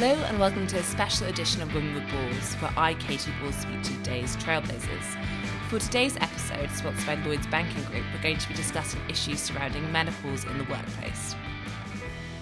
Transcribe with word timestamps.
Hello 0.00 0.14
and 0.26 0.38
welcome 0.38 0.64
to 0.68 0.78
a 0.78 0.82
special 0.84 1.26
edition 1.26 1.60
of 1.60 1.74
Women 1.74 1.92
with 1.92 2.08
Balls, 2.12 2.54
where 2.60 2.72
I, 2.76 2.94
Katy 2.94 3.32
Balls, 3.42 3.56
speak 3.56 3.82
to 3.82 3.92
today's 3.94 4.36
trailblazers. 4.36 5.24
For 5.68 5.80
today's 5.80 6.16
episode, 6.18 6.70
sponsored 6.70 7.04
by 7.04 7.14
Lloyds 7.24 7.48
Banking 7.48 7.82
Group, 7.82 8.04
we're 8.14 8.22
going 8.22 8.38
to 8.38 8.48
be 8.48 8.54
discussing 8.54 9.00
issues 9.08 9.40
surrounding 9.40 9.90
menopause 9.90 10.44
in 10.44 10.56
the 10.56 10.62
workplace. 10.66 11.34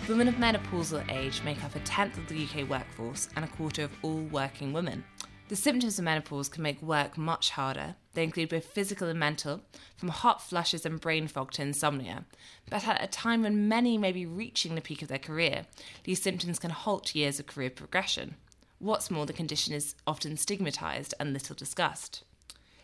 Women 0.07 0.29
of 0.29 0.35
menopausal 0.35 1.11
age 1.11 1.43
make 1.45 1.65
up 1.65 1.75
a 1.75 1.79
tenth 1.79 2.19
of 2.19 2.29
the 2.29 2.45
UK 2.45 2.69
workforce 2.69 3.31
and 3.37 3.45
a 3.47 3.49
quarter 3.49 3.85
of 3.85 3.91
all 4.03 4.21
working 4.25 4.75
women. 4.75 5.03
The 5.49 5.55
symptoms 5.55 5.97
of 5.97 6.05
menopause 6.05 6.49
can 6.49 6.65
make 6.65 6.83
work 6.83 7.17
much 7.17 7.51
harder. 7.51 7.95
They 8.15 8.25
include 8.25 8.49
both 8.49 8.65
physical 8.65 9.07
and 9.07 9.19
mental, 9.19 9.61
from 9.97 10.09
hot 10.09 10.43
flushes 10.43 10.85
and 10.85 11.01
brain 11.01 11.29
fog 11.29 11.53
to 11.53 11.63
insomnia. 11.63 12.25
But 12.69 12.89
at 12.89 13.05
a 13.05 13.07
time 13.07 13.43
when 13.43 13.69
many 13.69 13.97
may 13.97 14.11
be 14.11 14.27
reaching 14.27 14.75
the 14.75 14.81
peak 14.81 15.03
of 15.03 15.09
their 15.09 15.21
career, 15.21 15.67
these 16.03 16.21
symptoms 16.21 16.59
can 16.59 16.71
halt 16.71 17.15
years 17.15 17.39
of 17.39 17.47
career 17.47 17.71
progression. 17.71 18.35
What's 18.81 19.09
more, 19.09 19.25
the 19.25 19.33
condition 19.33 19.73
is 19.73 19.95
often 20.05 20.37
stigmatised 20.37 21.15
and 21.21 21.33
little 21.33 21.55
discussed. 21.55 22.25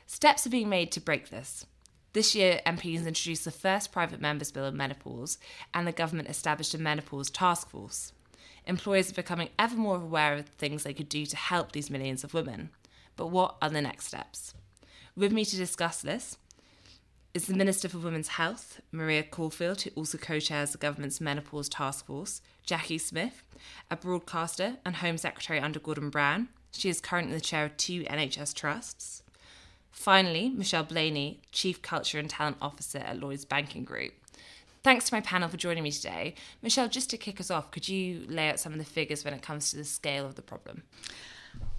Steps 0.06 0.46
are 0.46 0.50
being 0.50 0.68
made 0.68 0.92
to 0.92 1.00
break 1.00 1.30
this. 1.30 1.66
This 2.12 2.34
year, 2.34 2.60
MPs 2.64 3.06
introduced 3.06 3.44
the 3.44 3.50
first 3.50 3.90
private 3.90 4.20
members' 4.20 4.52
bill 4.52 4.66
on 4.66 4.76
menopause, 4.76 5.38
and 5.74 5.84
the 5.84 5.92
government 5.92 6.28
established 6.28 6.74
a 6.74 6.78
menopause 6.78 7.28
task 7.28 7.70
force. 7.70 8.12
Employers 8.66 9.10
are 9.10 9.14
becoming 9.14 9.48
ever 9.58 9.76
more 9.76 9.96
aware 9.96 10.34
of 10.34 10.46
things 10.46 10.82
they 10.82 10.94
could 10.94 11.08
do 11.08 11.26
to 11.26 11.36
help 11.36 11.72
these 11.72 11.90
millions 11.90 12.22
of 12.24 12.34
women. 12.34 12.70
But 13.16 13.28
what 13.28 13.56
are 13.60 13.70
the 13.70 13.82
next 13.82 14.06
steps? 14.06 14.54
With 15.16 15.32
me 15.32 15.44
to 15.44 15.56
discuss 15.56 16.00
this 16.00 16.38
is 17.34 17.46
the 17.46 17.54
Minister 17.54 17.88
for 17.88 17.98
Women's 17.98 18.28
Health, 18.28 18.80
Maria 18.92 19.22
Caulfield, 19.22 19.82
who 19.82 19.90
also 19.96 20.18
co 20.18 20.38
chairs 20.38 20.72
the 20.72 20.78
government's 20.78 21.20
menopause 21.20 21.68
task 21.68 22.06
force, 22.06 22.42
Jacqui 22.66 23.00
Smith, 23.00 23.42
a 23.90 23.96
broadcaster 23.96 24.76
and 24.84 24.96
Home 24.96 25.18
Secretary 25.18 25.58
under 25.58 25.80
Gordon 25.80 26.10
Brown. 26.10 26.48
She 26.72 26.88
is 26.88 27.00
currently 27.00 27.34
the 27.34 27.40
chair 27.40 27.64
of 27.64 27.76
two 27.76 28.04
NHS 28.04 28.54
trusts. 28.54 29.22
Finally, 29.90 30.50
Michelle 30.50 30.84
Blaney, 30.84 31.40
Chief 31.52 31.82
Culture 31.82 32.18
and 32.18 32.30
Talent 32.30 32.56
Officer 32.62 32.98
at 32.98 33.20
Lloyds 33.20 33.44
Banking 33.44 33.84
Group. 33.84 34.12
Thanks 34.82 35.04
to 35.08 35.14
my 35.14 35.20
panel 35.20 35.48
for 35.48 35.56
joining 35.56 35.84
me 35.84 35.92
today. 35.92 36.34
Michelle, 36.60 36.88
just 36.88 37.08
to 37.10 37.16
kick 37.16 37.38
us 37.38 37.52
off, 37.52 37.70
could 37.70 37.88
you 37.88 38.24
lay 38.28 38.50
out 38.50 38.58
some 38.58 38.72
of 38.72 38.78
the 38.78 38.84
figures 38.84 39.24
when 39.24 39.32
it 39.32 39.40
comes 39.40 39.70
to 39.70 39.76
the 39.76 39.84
scale 39.84 40.26
of 40.26 40.34
the 40.34 40.42
problem? 40.42 40.82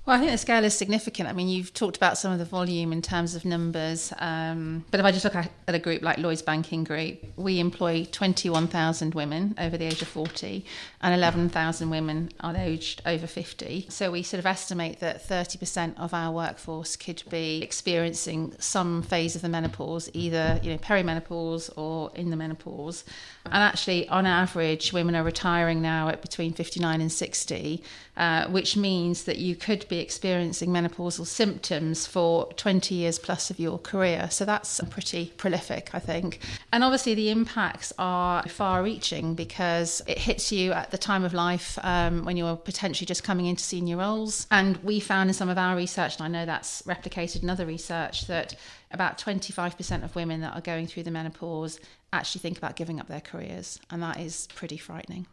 Well, 0.06 0.18
I 0.18 0.20
think 0.20 0.32
the 0.32 0.38
scale 0.38 0.66
is 0.66 0.74
significant. 0.74 1.30
I 1.30 1.32
mean, 1.32 1.48
you've 1.48 1.74
talked 1.74 1.96
about 1.96 2.18
some 2.18 2.34
of 2.34 2.40
the 2.40 2.44
volume 2.44 2.92
in 2.92 3.02
terms 3.02 3.36
of 3.36 3.46
numbers, 3.46 4.12
um, 4.18 4.84
but 4.92 5.00
if 5.00 5.06
I 5.06 5.14
just 5.14 5.24
look 5.24 5.34
at 5.34 5.50
a 5.66 5.80
group 5.80 6.02
like 6.02 6.18
Lloyds 6.18 6.42
Banking 6.42 6.84
Group, 6.84 7.24
we 7.38 7.62
employ 7.62 8.06
21,000 8.12 9.16
women 9.16 9.56
over 9.58 9.78
the 9.78 9.86
age 9.86 10.02
of 10.02 10.10
40 10.10 10.66
and 11.00 11.14
11,000 11.14 11.90
women 11.90 12.32
are 12.42 12.54
aged 12.54 13.02
over 13.06 13.26
50. 13.26 13.86
So 13.88 14.12
we 14.12 14.24
sort 14.24 14.40
of 14.40 14.46
estimate 14.46 15.00
that 15.00 15.26
30% 15.26 15.98
of 15.98 16.14
our 16.14 16.34
workforce 16.34 16.98
could 16.98 17.24
be 17.30 17.64
experiencing 17.64 18.56
some 18.60 19.04
phase 19.04 19.38
of 19.38 19.42
the 19.42 19.48
menopause, 19.48 20.10
either 20.14 20.60
you 20.62 20.72
know 20.72 20.80
perimenopause 20.80 21.70
or 21.78 22.12
in 22.14 22.30
the 22.30 22.36
menopause. 22.36 23.06
And 23.46 23.56
actually, 23.56 24.10
on 24.10 24.26
average, 24.26 24.92
women 24.92 25.16
are 25.16 25.24
retiring 25.24 25.82
now 25.82 26.10
at 26.10 26.22
between 26.22 26.52
59 26.52 27.00
and 27.00 27.12
60, 27.12 27.84
uh, 28.18 28.48
which 28.48 28.76
means 28.76 29.24
that 29.24 29.38
you 29.38 29.56
could 29.56 29.88
be 29.88 29.93
experiencing 30.00 30.70
menopausal 30.70 31.26
symptoms 31.26 32.06
for 32.08 32.52
20 32.54 32.96
years 32.96 33.20
plus 33.20 33.50
of 33.50 33.60
your 33.60 33.78
career. 33.78 34.28
So 34.32 34.46
that's 34.46 34.80
pretty 34.90 35.34
prolific, 35.38 35.90
I 35.94 36.00
think. 36.00 36.40
And 36.72 36.84
obviously, 36.84 37.16
the 37.16 37.30
impacts 37.30 37.94
are 37.98 38.44
far 38.48 38.84
reaching 38.84 39.34
because 39.36 40.02
it 40.08 40.18
hits 40.18 40.52
you 40.52 40.74
at 40.74 40.92
the 40.92 40.98
time 40.98 41.24
of 41.24 41.34
life 41.34 41.78
um, 41.84 42.26
when 42.26 42.38
you're 42.38 42.56
potentially 42.56 43.06
just 43.06 43.24
coming 43.24 43.46
into 43.46 43.64
senior 43.64 43.98
roles. 43.98 44.48
And 44.52 44.78
we 44.78 45.00
found 45.00 45.30
in 45.30 45.34
some 45.34 45.50
of 45.50 45.58
our 45.58 45.76
research, 45.76 46.18
and 46.18 46.26
I 46.26 46.28
know 46.28 46.46
that's 46.46 46.82
replicated 46.84 47.44
in 47.44 47.50
other 47.50 47.66
research, 47.66 48.28
that 48.28 48.56
about 48.94 49.18
25% 49.18 50.04
of 50.04 50.16
women 50.16 50.42
that 50.42 50.56
are 50.56 50.62
going 50.62 50.88
through 50.88 51.04
the 51.04 51.12
menopause 51.12 51.80
actually 52.12 52.40
think 52.40 52.58
about 52.58 52.76
giving 52.76 53.00
up 53.00 53.08
their 53.08 53.22
careers. 53.22 53.80
And 53.90 54.02
that 54.04 54.20
is 54.20 54.48
pretty 54.56 54.78
frightening. 54.78 55.28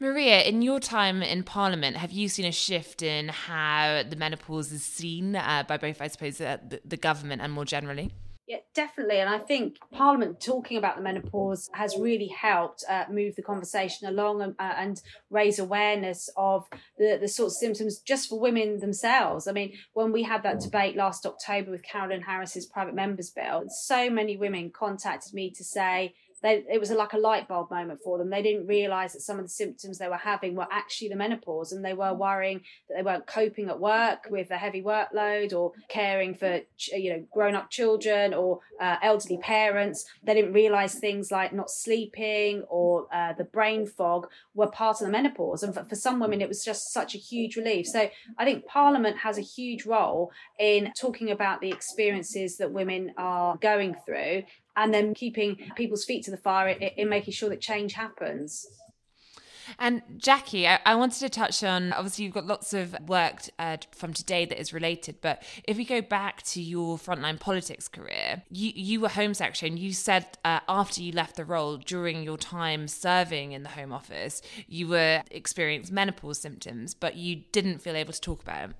Maria, 0.00 0.42
in 0.42 0.62
your 0.62 0.80
time 0.80 1.22
in 1.22 1.42
Parliament, 1.42 1.96
have 1.96 2.12
you 2.12 2.28
seen 2.28 2.46
a 2.46 2.52
shift 2.52 3.02
in 3.02 3.28
how 3.28 4.02
the 4.08 4.16
menopause 4.16 4.72
is 4.72 4.84
seen 4.84 5.36
uh, 5.36 5.64
by 5.66 5.76
both, 5.76 6.00
I 6.00 6.08
suppose, 6.08 6.40
uh, 6.40 6.58
the, 6.66 6.80
the 6.84 6.96
government 6.96 7.42
and 7.42 7.52
more 7.52 7.64
generally? 7.64 8.12
Yeah, 8.46 8.58
definitely. 8.74 9.20
And 9.20 9.30
I 9.30 9.38
think 9.38 9.78
Parliament 9.90 10.38
talking 10.38 10.76
about 10.76 10.96
the 10.96 11.02
menopause 11.02 11.70
has 11.72 11.96
really 11.98 12.28
helped 12.28 12.84
uh, 12.86 13.04
move 13.10 13.36
the 13.36 13.42
conversation 13.42 14.06
along 14.06 14.42
and, 14.42 14.54
uh, 14.58 14.74
and, 14.76 15.00
raise 15.30 15.58
awareness 15.58 16.28
of 16.36 16.68
the, 16.98 17.18
the 17.20 17.26
sorts 17.26 17.54
of 17.56 17.58
symptoms 17.58 17.98
just 17.98 18.28
for 18.28 18.38
women 18.38 18.78
themselves. 18.78 19.48
I 19.48 19.52
mean, 19.52 19.72
when 19.94 20.12
we 20.12 20.22
had 20.22 20.42
that 20.42 20.60
debate 20.60 20.94
last 20.94 21.26
October 21.26 21.70
with 21.70 21.82
Carolyn 21.82 22.22
Harris's 22.22 22.66
private 22.66 22.94
members 22.94 23.30
bill, 23.30 23.64
so 23.68 24.10
many 24.10 24.36
women 24.36 24.70
contacted 24.70 25.32
me 25.32 25.50
to 25.50 25.64
say, 25.64 26.14
they, 26.44 26.62
it 26.70 26.78
was 26.78 26.90
like 26.90 27.14
a 27.14 27.18
light 27.18 27.48
bulb 27.48 27.70
moment 27.70 28.00
for 28.04 28.18
them. 28.18 28.28
They 28.28 28.42
didn't 28.42 28.66
realize 28.66 29.14
that 29.14 29.22
some 29.22 29.38
of 29.38 29.46
the 29.46 29.48
symptoms 29.48 29.96
they 29.96 30.08
were 30.08 30.18
having 30.18 30.54
were 30.54 30.68
actually 30.70 31.08
the 31.08 31.16
menopause, 31.16 31.72
and 31.72 31.82
they 31.82 31.94
were 31.94 32.12
worrying 32.12 32.60
that 32.86 32.96
they 32.96 33.02
weren't 33.02 33.26
coping 33.26 33.70
at 33.70 33.80
work 33.80 34.26
with 34.28 34.50
a 34.50 34.58
heavy 34.58 34.82
workload 34.82 35.54
or 35.54 35.72
caring 35.88 36.34
for 36.34 36.60
you 36.92 37.14
know 37.14 37.24
grown 37.32 37.54
up 37.54 37.70
children 37.70 38.34
or 38.34 38.60
uh, 38.78 38.96
elderly 39.00 39.38
parents. 39.38 40.04
They 40.22 40.34
didn't 40.34 40.52
realize 40.52 40.96
things 40.96 41.32
like 41.32 41.54
not 41.54 41.70
sleeping 41.70 42.64
or 42.68 43.06
uh, 43.10 43.32
the 43.32 43.44
brain 43.44 43.86
fog 43.86 44.28
were 44.54 44.66
part 44.66 45.00
of 45.00 45.06
the 45.06 45.12
menopause, 45.12 45.62
and 45.62 45.72
for, 45.72 45.84
for 45.84 45.96
some 45.96 46.20
women 46.20 46.42
it 46.42 46.48
was 46.48 46.62
just 46.62 46.92
such 46.92 47.14
a 47.14 47.18
huge 47.18 47.56
relief. 47.56 47.86
So 47.86 48.10
I 48.36 48.44
think 48.44 48.66
Parliament 48.66 49.16
has 49.16 49.38
a 49.38 49.40
huge 49.40 49.86
role 49.86 50.30
in 50.58 50.92
talking 50.94 51.30
about 51.30 51.62
the 51.62 51.70
experiences 51.70 52.58
that 52.58 52.70
women 52.70 53.14
are 53.16 53.56
going 53.56 53.96
through 54.04 54.42
and 54.76 54.92
then 54.92 55.14
keeping 55.14 55.56
people's 55.76 56.04
feet 56.04 56.24
to 56.24 56.30
the 56.30 56.36
fire 56.36 56.68
in, 56.68 56.82
in 56.96 57.08
making 57.08 57.32
sure 57.32 57.48
that 57.48 57.60
change 57.60 57.92
happens. 57.94 58.66
And 59.78 60.02
Jacqui, 60.18 60.66
I, 60.66 60.80
I, 60.84 60.94
wanted 60.94 61.20
to 61.20 61.28
touch 61.28 61.62
on 61.64 61.92
obviously 61.92 62.24
you've 62.24 62.34
got 62.34 62.46
lots 62.46 62.74
of 62.74 62.96
work 63.08 63.48
uh, 63.58 63.78
from 63.92 64.12
today 64.12 64.44
that 64.44 64.60
is 64.60 64.72
related, 64.72 65.16
but 65.20 65.42
if 65.64 65.76
we 65.76 65.84
go 65.84 66.00
back 66.00 66.42
to 66.42 66.60
your 66.60 66.98
frontline 66.98 67.40
politics 67.40 67.88
career, 67.88 68.42
you, 68.50 68.72
you 68.74 69.00
were 69.00 69.08
Home 69.08 69.34
Secretary 69.34 69.70
and 69.70 69.78
you 69.78 69.92
said 69.92 70.26
uh, 70.44 70.60
after 70.68 71.02
you 71.02 71.12
left 71.12 71.36
the 71.36 71.44
role 71.44 71.76
during 71.78 72.22
your 72.22 72.36
time 72.36 72.88
serving 72.88 73.52
in 73.52 73.62
the 73.62 73.70
Home 73.70 73.92
Office, 73.92 74.42
you 74.68 74.88
were 74.88 75.22
experiencing 75.30 75.94
menopause 75.94 76.40
symptoms, 76.40 76.94
but 76.94 77.16
you 77.16 77.36
didn't 77.52 77.78
feel 77.78 77.96
able 77.96 78.12
to 78.12 78.20
talk 78.20 78.42
about 78.42 78.70
it. 78.70 78.76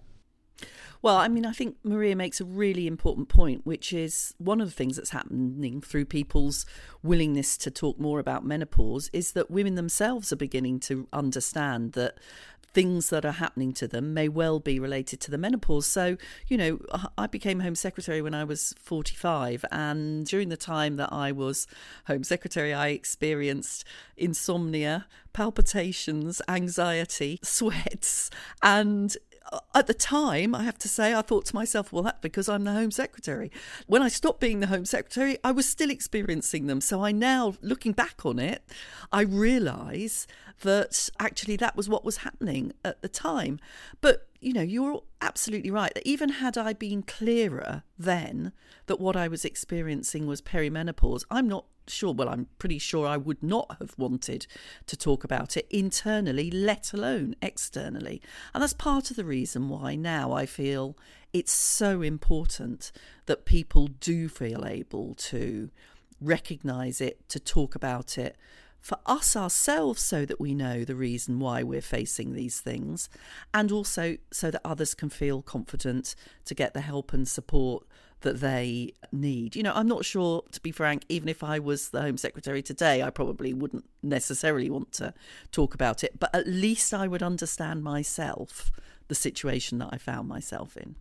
Well, 1.02 1.16
I 1.16 1.28
mean, 1.28 1.44
I 1.44 1.52
think 1.52 1.76
Maria 1.84 2.16
makes 2.16 2.40
a 2.40 2.46
really 2.46 2.86
important 2.86 3.28
point, 3.28 3.66
which 3.66 3.92
is 3.92 4.34
one 4.38 4.60
of 4.60 4.68
the 4.68 4.74
things 4.74 4.96
that's 4.96 5.10
happening 5.10 5.82
through 5.82 6.06
people's 6.06 6.64
willingness 7.02 7.58
to 7.58 7.70
talk 7.70 7.98
more 7.98 8.18
about 8.18 8.46
menopause 8.46 9.10
is 9.12 9.32
that 9.32 9.50
women 9.50 9.74
themselves 9.74 10.32
are 10.32 10.36
beginning 10.36 10.80
to 10.80 11.06
understand 11.12 11.92
that 11.92 12.18
things 12.74 13.10
that 13.10 13.24
are 13.24 13.32
happening 13.32 13.72
to 13.72 13.86
them 13.86 14.12
may 14.12 14.28
well 14.28 14.58
be 14.58 14.80
related 14.80 15.20
to 15.20 15.30
the 15.30 15.38
menopause. 15.38 15.86
So, 15.86 16.16
you 16.48 16.56
know, 16.56 16.80
I 17.16 17.26
became 17.28 17.60
Home 17.60 17.76
Secretary 17.76 18.20
when 18.20 18.34
I 18.34 18.44
was 18.44 18.74
45, 18.78 19.64
and 19.70 20.26
during 20.26 20.48
the 20.48 20.56
time 20.56 20.96
that 20.96 21.12
I 21.12 21.32
was 21.32 21.66
Home 22.06 22.24
Secretary, 22.24 22.74
I 22.74 22.88
experienced 22.88 23.84
insomnia, 24.16 25.06
palpitations, 25.32 26.42
anxiety, 26.48 27.38
sweats, 27.42 28.30
and 28.62 29.16
at 29.74 29.86
the 29.86 29.94
time, 29.94 30.54
I 30.54 30.62
have 30.62 30.78
to 30.78 30.88
say, 30.88 31.14
I 31.14 31.22
thought 31.22 31.46
to 31.46 31.54
myself, 31.54 31.92
well, 31.92 32.02
that's 32.02 32.20
because 32.20 32.48
I'm 32.48 32.64
the 32.64 32.72
Home 32.72 32.90
Secretary. 32.90 33.50
When 33.86 34.02
I 34.02 34.08
stopped 34.08 34.40
being 34.40 34.60
the 34.60 34.68
Home 34.68 34.84
Secretary, 34.84 35.38
I 35.44 35.52
was 35.52 35.68
still 35.68 35.90
experiencing 35.90 36.66
them. 36.66 36.80
So 36.80 37.04
I 37.04 37.12
now, 37.12 37.54
looking 37.60 37.92
back 37.92 38.24
on 38.24 38.38
it, 38.38 38.62
I 39.12 39.22
realise 39.22 40.26
that 40.62 41.08
actually 41.18 41.56
that 41.56 41.76
was 41.76 41.88
what 41.88 42.04
was 42.04 42.18
happening 42.18 42.72
at 42.84 43.02
the 43.02 43.08
time. 43.08 43.60
But, 44.00 44.28
you 44.40 44.52
know, 44.52 44.62
you're 44.62 45.02
absolutely 45.20 45.70
right. 45.70 45.92
That 45.94 46.06
even 46.06 46.28
had 46.28 46.58
I 46.58 46.72
been 46.72 47.02
clearer 47.02 47.82
then 47.98 48.52
that 48.86 49.00
what 49.00 49.16
I 49.16 49.28
was 49.28 49.44
experiencing 49.44 50.26
was 50.26 50.42
perimenopause, 50.42 51.24
I'm 51.30 51.48
not 51.48 51.64
sure, 51.86 52.12
well, 52.12 52.28
I'm 52.28 52.46
pretty 52.58 52.78
sure 52.78 53.06
I 53.06 53.16
would 53.16 53.42
not 53.42 53.76
have 53.78 53.94
wanted 53.98 54.46
to 54.86 54.96
talk 54.96 55.24
about 55.24 55.56
it 55.56 55.66
internally, 55.70 56.50
let 56.50 56.92
alone 56.92 57.36
externally. 57.42 58.20
And 58.52 58.62
that's 58.62 58.72
part 58.74 59.10
of 59.10 59.16
the 59.16 59.24
reason 59.24 59.68
why 59.68 59.94
now 59.94 60.32
I 60.32 60.46
feel 60.46 60.96
it's 61.32 61.52
so 61.52 62.02
important 62.02 62.92
that 63.26 63.44
people 63.44 63.88
do 63.88 64.28
feel 64.28 64.64
able 64.66 65.14
to 65.14 65.70
recognize 66.20 67.00
it, 67.00 67.28
to 67.28 67.40
talk 67.40 67.74
about 67.74 68.16
it. 68.18 68.36
For 68.84 68.98
us 69.06 69.34
ourselves, 69.34 70.02
so 70.02 70.26
that 70.26 70.38
we 70.38 70.52
know 70.52 70.84
the 70.84 70.94
reason 70.94 71.38
why 71.38 71.62
we're 71.62 71.80
facing 71.80 72.34
these 72.34 72.60
things, 72.60 73.08
and 73.54 73.72
also 73.72 74.18
so 74.30 74.50
that 74.50 74.60
others 74.62 74.92
can 74.92 75.08
feel 75.08 75.40
confident 75.40 76.14
to 76.44 76.54
get 76.54 76.74
the 76.74 76.82
help 76.82 77.14
and 77.14 77.26
support 77.26 77.86
that 78.20 78.40
they 78.40 78.92
need. 79.10 79.56
You 79.56 79.62
know, 79.62 79.72
I'm 79.74 79.88
not 79.88 80.04
sure, 80.04 80.44
to 80.52 80.60
be 80.60 80.70
frank, 80.70 81.06
even 81.08 81.30
if 81.30 81.42
I 81.42 81.60
was 81.60 81.88
the 81.88 82.02
Home 82.02 82.18
Secretary 82.18 82.60
today, 82.60 83.02
I 83.02 83.08
probably 83.08 83.54
wouldn't 83.54 83.86
necessarily 84.02 84.68
want 84.68 84.92
to 84.92 85.14
talk 85.50 85.72
about 85.72 86.04
it, 86.04 86.20
but 86.20 86.34
at 86.34 86.46
least 86.46 86.92
I 86.92 87.08
would 87.08 87.22
understand 87.22 87.82
myself 87.82 88.70
the 89.08 89.14
situation 89.14 89.78
that 89.78 89.88
I 89.92 89.96
found 89.96 90.28
myself 90.28 90.76
in. 90.76 90.96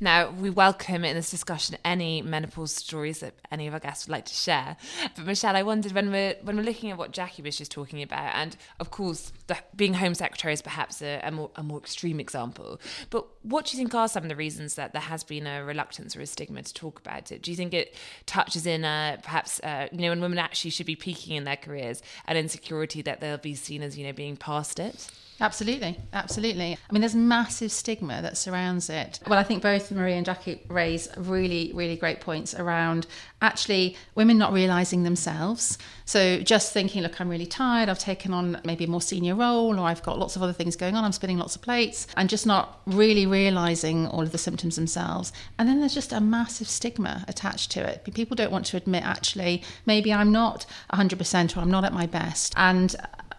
Now, 0.00 0.30
we 0.30 0.50
welcome 0.50 1.04
in 1.04 1.14
this 1.14 1.30
discussion 1.30 1.76
any 1.84 2.22
menopause 2.22 2.72
stories 2.72 3.20
that 3.20 3.34
any 3.52 3.66
of 3.66 3.74
our 3.74 3.80
guests 3.80 4.06
would 4.06 4.12
like 4.12 4.24
to 4.24 4.34
share. 4.34 4.76
But 5.14 5.26
Michelle, 5.26 5.54
I 5.54 5.62
wondered 5.62 5.92
when 5.92 6.10
we're 6.10 6.36
when 6.42 6.56
we're 6.56 6.62
looking 6.62 6.90
at 6.90 6.98
what 6.98 7.12
Jacqui 7.12 7.44
was 7.44 7.58
just 7.58 7.70
talking 7.70 8.02
about, 8.02 8.34
and 8.34 8.56
of 8.80 8.90
course, 8.90 9.32
the, 9.46 9.58
being 9.76 9.94
Home 9.94 10.14
Secretary 10.14 10.52
is 10.52 10.62
perhaps 10.62 11.02
a, 11.02 11.20
a, 11.22 11.30
more 11.30 11.50
a 11.54 11.62
more 11.62 11.78
extreme 11.78 12.18
example. 12.18 12.80
But 13.10 13.26
what 13.42 13.66
do 13.66 13.76
you 13.76 13.82
think 13.82 13.94
are 13.94 14.08
some 14.08 14.24
of 14.24 14.28
the 14.28 14.36
reasons 14.36 14.74
that 14.74 14.92
there 14.92 15.02
has 15.02 15.22
been 15.22 15.46
a 15.46 15.64
reluctance 15.64 16.16
or 16.16 16.20
a 16.20 16.26
stigma 16.26 16.62
to 16.62 16.74
talk 16.74 16.98
about 16.98 17.30
it? 17.30 17.42
Do 17.42 17.50
you 17.50 17.56
think 17.56 17.72
it 17.72 17.94
touches 18.26 18.66
in 18.66 18.84
uh, 18.84 19.18
perhaps 19.22 19.60
uh, 19.60 19.88
you 19.92 19.98
know 19.98 20.08
when 20.08 20.20
women 20.20 20.38
actually 20.38 20.70
should 20.70 20.86
be 20.86 20.96
peaking 20.96 21.36
in 21.36 21.44
their 21.44 21.56
careers, 21.56 22.02
an 22.26 22.36
insecurity 22.36 23.02
that 23.02 23.20
they'll 23.20 23.38
be 23.38 23.54
seen 23.54 23.82
as 23.82 23.96
you 23.96 24.06
know 24.06 24.12
being 24.12 24.36
past 24.36 24.80
it? 24.80 25.10
Absolutely, 25.40 25.98
absolutely. 26.12 26.72
I 26.72 26.92
mean, 26.92 27.00
there's 27.00 27.14
massive 27.14 27.72
stigma 27.72 28.20
that 28.20 28.36
surrounds 28.36 28.90
it. 28.90 29.20
Well, 29.26 29.38
I 29.38 29.42
think 29.42 29.62
both 29.62 29.90
Marie 29.90 30.12
and 30.12 30.26
Jackie 30.26 30.60
raise 30.68 31.08
really, 31.16 31.72
really 31.74 31.96
great 31.96 32.20
points 32.20 32.54
around 32.54 33.06
actually 33.40 33.96
women 34.14 34.36
not 34.36 34.52
realizing 34.52 35.02
themselves. 35.02 35.78
So 36.04 36.40
just 36.40 36.74
thinking, 36.74 37.02
look, 37.02 37.20
I'm 37.20 37.28
really 37.30 37.46
tired, 37.46 37.88
I've 37.88 37.98
taken 37.98 38.34
on 38.34 38.60
maybe 38.64 38.84
a 38.84 38.88
more 38.88 39.00
senior 39.00 39.34
role, 39.34 39.78
or 39.80 39.86
I've 39.86 40.02
got 40.02 40.18
lots 40.18 40.36
of 40.36 40.42
other 40.42 40.52
things 40.52 40.76
going 40.76 40.94
on, 40.94 41.04
I'm 41.04 41.12
spinning 41.12 41.38
lots 41.38 41.56
of 41.56 41.62
plates, 41.62 42.06
and 42.16 42.28
just 42.28 42.46
not 42.46 42.82
really 42.86 43.26
realizing 43.26 44.06
all 44.08 44.22
of 44.22 44.32
the 44.32 44.38
symptoms 44.38 44.76
themselves. 44.76 45.32
And 45.58 45.66
then 45.68 45.80
there's 45.80 45.94
just 45.94 46.12
a 46.12 46.20
massive 46.20 46.68
stigma 46.68 47.24
attached 47.28 47.70
to 47.72 47.88
it. 47.88 48.04
People 48.12 48.34
don't 48.34 48.52
want 48.52 48.66
to 48.66 48.76
admit, 48.76 49.04
actually, 49.04 49.62
maybe 49.86 50.12
I'm 50.12 50.32
not 50.32 50.66
100% 50.92 51.56
or 51.56 51.60
I'm 51.60 51.70
not 51.70 51.84
at 51.84 51.94
my 51.94 52.06
best. 52.06 52.52
And 52.58 52.94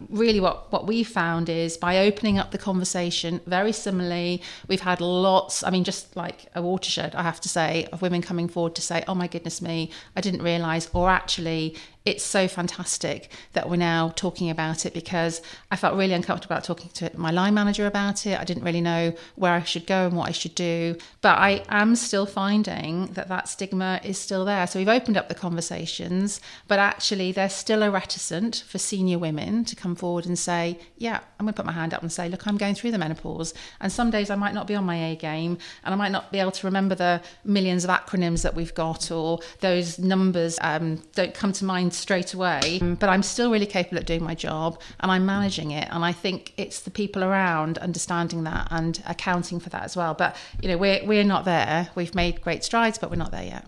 really 0.10 0.40
what 0.40 0.72
what 0.72 0.88
we 0.88 1.04
found 1.04 1.50
is 1.50 1.78
by 1.78 2.00
opening 2.00 2.38
up 2.40 2.52
the 2.52 2.58
conversation 2.58 3.40
very 3.46 3.72
similarly 3.72 4.42
we've 4.68 4.82
had 4.82 5.00
lots 5.02 5.64
i 5.64 5.70
mean 5.70 5.84
just 5.84 6.16
like 6.16 6.48
a 6.56 6.62
watershed 6.62 7.14
i 7.16 7.24
have 7.24 7.40
to 7.42 7.50
say 7.50 7.88
of 7.92 8.02
women 8.02 8.22
coming 8.22 8.48
forward 8.48 8.76
to 8.76 8.82
say 8.82 9.04
oh 9.08 9.16
my 9.16 9.28
goodness 9.28 9.62
me 9.62 9.92
i 10.16 10.22
didn't 10.22 10.42
realize 10.42 10.90
or 10.94 11.10
actually 11.10 11.76
it's 12.04 12.24
so 12.24 12.48
fantastic 12.48 13.30
that 13.54 13.70
we're 13.70 13.76
now 13.76 14.12
talking 14.16 14.50
about 14.50 14.86
it 14.88 14.94
because 14.94 15.42
I 15.70 15.76
felt 15.76 15.96
really 15.96 16.14
uncomfortable 16.14 16.56
about 16.56 16.64
talking 16.64 16.90
to 16.96 17.12
my 17.16 17.30
line 17.30 17.54
manager 17.54 17.86
about 17.86 18.26
it. 18.26 18.40
I 18.40 18.44
didn't 18.44 18.64
really 18.64 18.82
know 18.82 19.14
where 19.36 19.54
I 19.54 19.62
should 19.64 19.86
go 19.86 20.08
and 20.08 20.18
what 20.18 20.28
I 20.28 20.32
should 20.32 20.56
do. 20.56 20.98
But 21.22 21.38
I 21.38 21.64
am 21.70 21.96
still 21.96 22.26
finding 22.26 23.08
that 23.14 23.28
that 23.28 23.48
stigma 23.50 24.02
is 24.04 24.18
still 24.18 24.46
there. 24.46 24.66
So 24.66 24.80
we've 24.80 24.90
opened 24.90 25.16
up 25.16 25.30
the 25.30 25.36
conversations, 25.36 26.42
but 26.68 26.80
actually 26.80 27.32
there's 27.32 27.54
still 27.54 27.84
a 27.84 27.92
reticent 27.92 28.64
for 28.68 28.80
senior 28.80 29.20
women 29.20 29.64
to 29.66 29.76
come 29.76 29.96
forward 29.96 30.26
and 30.26 30.40
say, 30.40 30.80
yeah, 30.98 31.20
I'm 31.40 31.46
going 31.46 31.54
to 31.54 31.58
put 31.58 31.68
my 31.68 31.72
hand 31.72 31.94
up 31.94 32.02
and 32.02 32.12
say, 32.12 32.30
look, 32.30 32.48
I'm 32.48 32.58
going 32.58 32.74
through 32.74 32.92
the 32.92 32.98
menopause. 32.98 33.54
And 33.80 33.92
some 33.92 34.10
days 34.10 34.32
I 34.32 34.36
might 34.36 34.56
not 34.56 34.66
be 34.66 34.74
on 34.74 34.86
my 34.86 35.12
A 35.12 35.16
game 35.16 35.60
and 35.84 35.94
I 35.94 35.98
might 35.98 36.12
not 36.12 36.32
be 36.32 36.40
able 36.40 36.52
to 36.52 36.66
remember 36.66 36.96
the 36.96 37.22
millions 37.44 37.84
of 37.84 37.92
acronyms 37.92 38.42
that 38.42 38.56
we've 38.56 38.74
got 38.74 39.12
or 39.12 39.40
those 39.60 40.00
numbers 40.00 40.58
um, 40.62 41.04
don't 41.14 41.36
come 41.36 41.54
to 41.54 41.66
mind 41.66 41.91
straight 41.94 42.34
away, 42.34 42.80
um, 42.82 42.96
but 42.96 43.10
I'm 43.10 43.24
still 43.24 43.52
really 43.52 43.66
capable 43.66 43.98
at 44.00 44.06
doing 44.06 44.24
my 44.24 44.36
job 44.36 44.80
and 45.00 45.12
I'm 45.12 45.26
managing 45.26 45.72
it. 45.72 45.88
And 45.92 46.04
I 46.04 46.12
think 46.12 46.54
it's 46.58 46.82
the 46.82 46.92
people 46.92 47.24
around 47.24 47.78
understanding 47.80 48.44
that 48.46 48.68
and 48.72 49.02
accounting 49.08 49.60
for 49.60 49.70
that 49.70 49.84
as 49.84 49.96
well. 49.96 50.14
But, 50.14 50.36
you 50.62 50.70
know, 50.70 50.78
we're, 50.78 51.06
we're 51.06 51.24
not 51.24 51.46
there. 51.46 51.90
We've 51.96 52.16
made 52.16 52.42
great 52.42 52.64
strides, 52.64 52.98
but 52.98 53.10
we're 53.10 53.18
not 53.18 53.32
there 53.32 53.44
yet. 53.44 53.68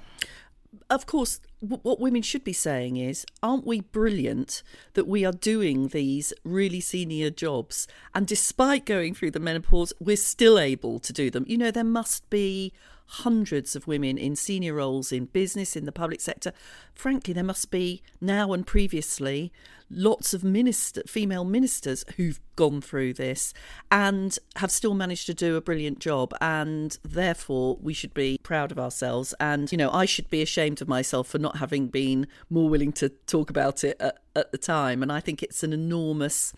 Of 0.90 1.06
course, 1.06 1.40
what 1.60 2.00
women 2.00 2.22
should 2.22 2.44
be 2.44 2.54
saying 2.54 2.98
is, 2.98 3.26
aren't 3.42 3.66
we 3.66 3.80
brilliant 3.80 4.64
that 4.96 5.08
we 5.08 5.24
are 5.24 5.32
doing 5.32 5.88
these 5.88 6.34
really 6.44 6.82
senior 6.82 7.30
jobs? 7.30 7.88
And 8.14 8.28
despite 8.28 8.86
going 8.86 9.14
through 9.14 9.32
the 9.32 9.40
menopause, 9.40 9.94
we're 10.00 10.18
still 10.18 10.60
able 10.60 11.00
to 11.00 11.14
do 11.14 11.30
them. 11.30 11.46
You 11.48 11.58
know, 11.58 11.72
there 11.72 11.86
must 11.86 12.30
be 12.30 12.74
hundreds 13.06 13.76
of 13.76 13.88
women 13.88 14.18
in 14.18 14.36
senior 14.36 14.74
roles 14.74 15.12
in 15.12 15.26
business, 15.26 15.76
in 15.76 15.86
the 15.86 15.92
public 15.92 16.22
sector. 16.22 16.54
Frankly, 16.94 17.34
there 17.34 17.44
must 17.44 17.72
be 17.72 18.02
now 18.22 18.54
and 18.54 18.66
previously 18.66 19.52
lots 19.96 20.34
of 20.34 20.44
minister, 20.44 21.04
female 21.08 21.46
ministers 21.46 22.04
who've 22.18 22.40
gone 22.56 22.82
through 22.82 23.14
this 23.14 23.54
and 23.92 24.38
have 24.58 24.72
still 24.72 24.94
managed 24.94 25.26
to 25.26 25.34
do 25.34 25.56
a 25.56 25.62
brilliant 25.62 26.00
job. 26.00 26.34
And 26.42 26.98
therefore, 27.04 27.78
we 27.82 27.94
should 27.94 28.14
be 28.14 28.40
proud 28.44 28.72
of 28.72 28.80
ourselves. 28.80 29.34
And, 29.40 29.72
you 29.72 29.78
know, 29.78 29.92
I 29.92 30.06
should 30.06 30.30
be 30.30 30.42
ashamed 30.42 30.82
of 30.82 30.88
myself 30.88 31.28
for 31.28 31.40
not 31.40 31.58
having 31.58 31.88
been 31.88 32.28
more 32.50 32.70
willing 32.70 32.92
to 32.94 33.10
talk 33.10 33.50
about 33.50 33.84
it 33.84 33.98
at, 34.00 34.20
at 34.36 34.52
the 34.52 34.58
time. 34.58 35.02
And 35.02 35.12
I 35.12 35.20
think 35.20 35.42
it's 35.42 35.64
an 35.64 35.74
enormous 35.74 36.54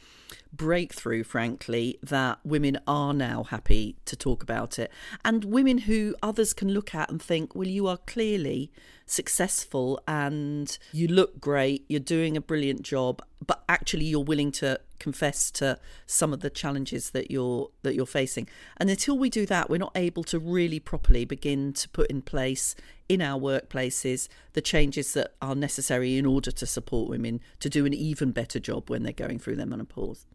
breakthrough, 0.52 1.24
frankly, 1.24 2.00
that 2.02 2.40
women 2.44 2.80
are 2.88 3.14
now 3.14 3.44
happy 3.44 3.96
to 4.06 4.16
talk 4.16 4.42
about 4.42 4.80
it. 4.80 4.92
And 5.24 5.46
women 5.46 5.80
who 5.80 6.16
others 6.22 6.54
can 6.54 6.70
look 6.70 6.96
at 6.96 7.10
and 7.10 7.22
think, 7.22 7.56
well, 7.56 7.68
you 7.68 7.88
are 7.88 7.98
clearly 7.98 8.72
successful 9.06 10.00
and 10.08 10.78
you 10.92 11.08
look 11.08 11.40
great, 11.40 11.86
you're 11.88 12.00
doing 12.00 12.36
a 12.36 12.42
brilliant 12.42 12.82
job, 12.82 13.22
but 13.46 13.64
actually 13.70 14.06
you're 14.06 14.24
willing 14.24 14.52
to 14.52 14.80
confess 15.00 15.52
to 15.52 15.78
some 16.08 16.34
of 16.34 16.40
the 16.40 16.50
challenges 16.50 17.12
that 17.12 17.30
you're 17.30 17.70
that 17.84 17.96
you're 17.96 18.06
facing. 18.06 18.48
And 18.78 18.90
until 18.90 19.18
we 19.18 19.30
do 19.30 19.46
that, 19.46 19.70
we're 19.70 19.78
not 19.78 19.92
able 19.96 20.24
to 20.26 20.40
really 20.40 20.80
properly 20.80 21.26
begin 21.26 21.74
to 21.74 21.90
put 21.90 22.10
in 22.10 22.22
place 22.22 22.76
in 23.08 23.22
our 23.22 23.40
workplaces 23.40 24.28
the 24.54 24.62
changes 24.62 25.14
that 25.14 25.34
are 25.42 25.56
necessary 25.56 26.18
in 26.18 26.26
order 26.26 26.52
to 26.52 26.66
support 26.66 27.10
women 27.10 27.40
to 27.60 27.70
do 27.70 27.86
an 27.86 27.94
even 27.94 28.32
better 28.32 28.60
job 28.60 28.90
when 28.90 29.04
they're 29.04 29.14
going 29.14 29.38
through 29.38 29.56
their 29.56 29.66
menopause. 29.66 30.26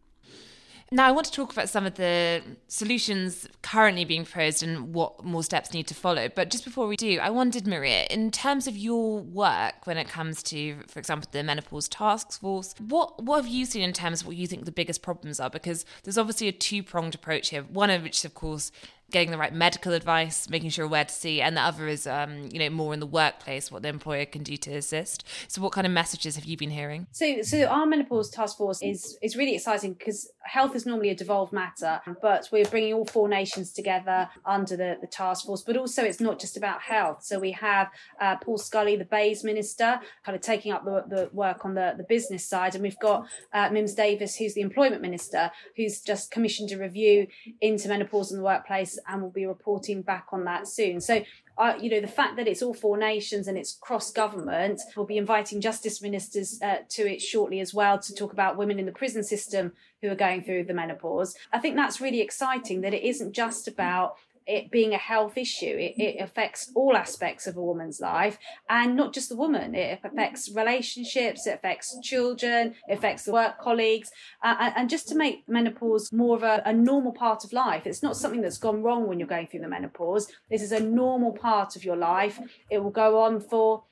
Now, 0.93 1.07
I 1.07 1.11
want 1.11 1.25
to 1.27 1.31
talk 1.31 1.53
about 1.53 1.69
some 1.69 1.85
of 1.85 1.95
the 1.95 2.41
solutions 2.67 3.47
currently 3.61 4.03
being 4.03 4.25
proposed 4.25 4.61
and 4.61 4.93
what 4.93 5.23
more 5.23 5.41
steps 5.41 5.73
need 5.73 5.87
to 5.87 5.93
follow. 5.93 6.27
But 6.27 6.51
just 6.51 6.65
before 6.65 6.85
we 6.85 6.97
do, 6.97 7.17
I 7.21 7.29
wondered, 7.29 7.65
Maria, 7.65 8.07
in 8.09 8.29
terms 8.29 8.67
of 8.67 8.75
your 8.75 9.21
work 9.21 9.87
when 9.87 9.97
it 9.97 10.09
comes 10.09 10.43
to, 10.43 10.83
for 10.89 10.99
example, 10.99 11.29
the 11.31 11.43
menopause 11.43 11.87
task 11.87 12.41
force, 12.41 12.75
what 12.77 13.23
what 13.23 13.37
have 13.37 13.47
you 13.47 13.65
seen 13.65 13.83
in 13.83 13.93
terms 13.93 14.19
of 14.19 14.27
what 14.27 14.35
you 14.35 14.47
think 14.47 14.65
the 14.65 14.71
biggest 14.73 15.01
problems 15.01 15.39
are? 15.39 15.49
Because 15.49 15.85
there's 16.03 16.17
obviously 16.17 16.49
a 16.49 16.51
two 16.51 16.83
pronged 16.83 17.15
approach 17.15 17.51
here. 17.51 17.63
One 17.63 17.89
of 17.89 18.03
which, 18.03 18.25
of 18.25 18.33
course, 18.33 18.69
getting 19.11 19.31
the 19.31 19.37
right 19.37 19.53
medical 19.53 19.93
advice, 19.93 20.49
making 20.49 20.69
sure 20.69 20.87
where 20.87 21.05
to 21.05 21.13
see, 21.13 21.41
and 21.41 21.55
the 21.55 21.61
other 21.61 21.87
is, 21.87 22.07
um, 22.07 22.49
you 22.51 22.59
know, 22.59 22.69
more 22.69 22.93
in 22.93 22.99
the 22.99 23.05
workplace, 23.05 23.71
what 23.71 23.83
the 23.83 23.89
employer 23.89 24.25
can 24.25 24.43
do 24.43 24.57
to 24.57 24.71
assist. 24.71 25.23
So, 25.47 25.61
what 25.61 25.71
kind 25.73 25.85
of 25.85 25.93
messages 25.93 26.35
have 26.35 26.45
you 26.45 26.57
been 26.57 26.71
hearing? 26.71 27.07
So, 27.11 27.41
so 27.41 27.65
our 27.65 27.85
menopause 27.85 28.29
task 28.29 28.57
force 28.57 28.81
is 28.81 29.17
is 29.21 29.35
really 29.35 29.55
exciting 29.55 29.93
because 29.93 30.31
health 30.43 30.75
is 30.75 30.85
normally 30.85 31.09
a 31.09 31.15
devolved 31.15 31.53
matter, 31.53 32.01
but 32.21 32.47
we're 32.51 32.65
bringing 32.65 32.93
all 32.93 33.05
four 33.05 33.27
nations 33.27 33.71
together 33.71 34.29
under 34.45 34.75
the, 34.75 34.97
the 35.01 35.07
task 35.07 35.45
force. 35.45 35.61
But 35.61 35.77
also, 35.77 36.03
it's 36.03 36.19
not 36.19 36.39
just 36.39 36.57
about 36.57 36.81
health. 36.81 37.23
So 37.23 37.39
we 37.39 37.51
have 37.51 37.89
uh, 38.19 38.37
Paul 38.37 38.57
Scully, 38.57 38.95
the 38.95 39.05
BEIS 39.05 39.43
minister, 39.43 39.99
kind 40.25 40.35
of 40.35 40.41
taking 40.41 40.71
up 40.71 40.85
the, 40.85 41.03
the 41.07 41.29
work 41.33 41.65
on 41.65 41.75
the, 41.75 41.93
the 41.97 42.03
business 42.03 42.45
side, 42.45 42.75
and 42.75 42.83
we've 42.83 42.99
got 42.99 43.27
uh, 43.53 43.69
Mims 43.69 43.93
Davies, 43.93 44.35
who's 44.35 44.53
the 44.53 44.61
employment 44.61 45.01
minister, 45.01 45.51
who's 45.75 46.01
just 46.01 46.31
commissioned 46.31 46.71
a 46.71 46.77
review 46.77 47.27
into 47.59 47.87
menopause 47.89 48.31
in 48.31 48.37
the 48.37 48.43
workplace 48.43 48.97
and 49.07 49.21
we'll 49.21 49.31
be 49.31 49.45
reporting 49.45 50.01
back 50.01 50.27
on 50.31 50.45
that 50.45 50.67
soon. 50.67 51.01
So 51.01 51.23
uh, 51.57 51.75
you 51.79 51.91
know, 51.91 52.01
the 52.01 52.07
fact 52.07 52.37
that 52.37 52.47
it's 52.47 52.63
all 52.63 52.73
four 52.73 52.97
nations 52.97 53.47
and 53.47 53.57
it's 53.57 53.77
cross 53.81 54.11
government, 54.11 54.81
we'll 54.95 55.05
be 55.05 55.17
inviting 55.17 55.61
justice 55.61 56.01
ministers 56.01 56.59
uh, 56.61 56.77
to 56.89 57.03
it 57.03 57.21
shortly 57.21 57.59
as 57.59 57.71
well 57.71 57.99
to 57.99 58.15
talk 58.15 58.33
about 58.33 58.57
women 58.57 58.79
in 58.79 58.87
the 58.87 58.91
prison 58.91 59.23
system 59.23 59.71
who 60.01 60.09
are 60.09 60.15
going 60.15 60.43
through 60.43 60.63
the 60.63 60.73
menopause. 60.73 61.35
I 61.53 61.59
think 61.59 61.75
that's 61.75 62.01
really 62.01 62.21
exciting 62.21 62.81
that 62.81 62.95
it 62.95 63.03
isn't 63.03 63.33
just 63.33 63.67
about 63.67 64.15
it 64.47 64.71
being 64.71 64.93
a 64.93 64.97
health 64.97 65.37
issue. 65.37 65.75
It, 65.77 65.95
it, 65.97 66.21
affects 66.21 66.71
all 66.75 66.95
aspects 66.95 67.47
of 67.47 67.57
a 67.57 67.61
woman's 67.61 67.99
life 67.99 68.37
and 68.69 68.95
not 68.95 69.13
just 69.13 69.29
the 69.29 69.35
woman. 69.35 69.75
It 69.75 69.99
affects 70.03 70.51
relationships, 70.53 71.47
it 71.47 71.55
affects 71.55 71.97
children, 72.01 72.75
it 72.87 72.93
affects 72.97 73.23
the 73.23 73.33
work 73.33 73.59
colleagues. 73.59 74.11
Uh, 74.43 74.71
and 74.75 74.89
just 74.89 75.07
to 75.09 75.15
make 75.15 75.47
menopause 75.47 76.11
more 76.11 76.35
of 76.35 76.43
a, 76.43 76.61
a 76.65 76.73
normal 76.73 77.11
part 77.11 77.43
of 77.43 77.53
life, 77.53 77.85
it's 77.85 78.03
not 78.03 78.17
something 78.17 78.41
that's 78.41 78.57
gone 78.57 78.83
wrong 78.83 79.07
when 79.07 79.19
you're 79.19 79.27
going 79.27 79.47
through 79.47 79.61
the 79.61 79.67
menopause. 79.67 80.27
This 80.49 80.61
is 80.61 80.71
a 80.71 80.79
normal 80.79 81.33
part 81.33 81.75
of 81.75 81.83
your 81.83 81.95
life. 81.95 82.39
It 82.69 82.83
will 82.83 82.91
go 82.91 83.21
on 83.21 83.39
for 83.39 83.83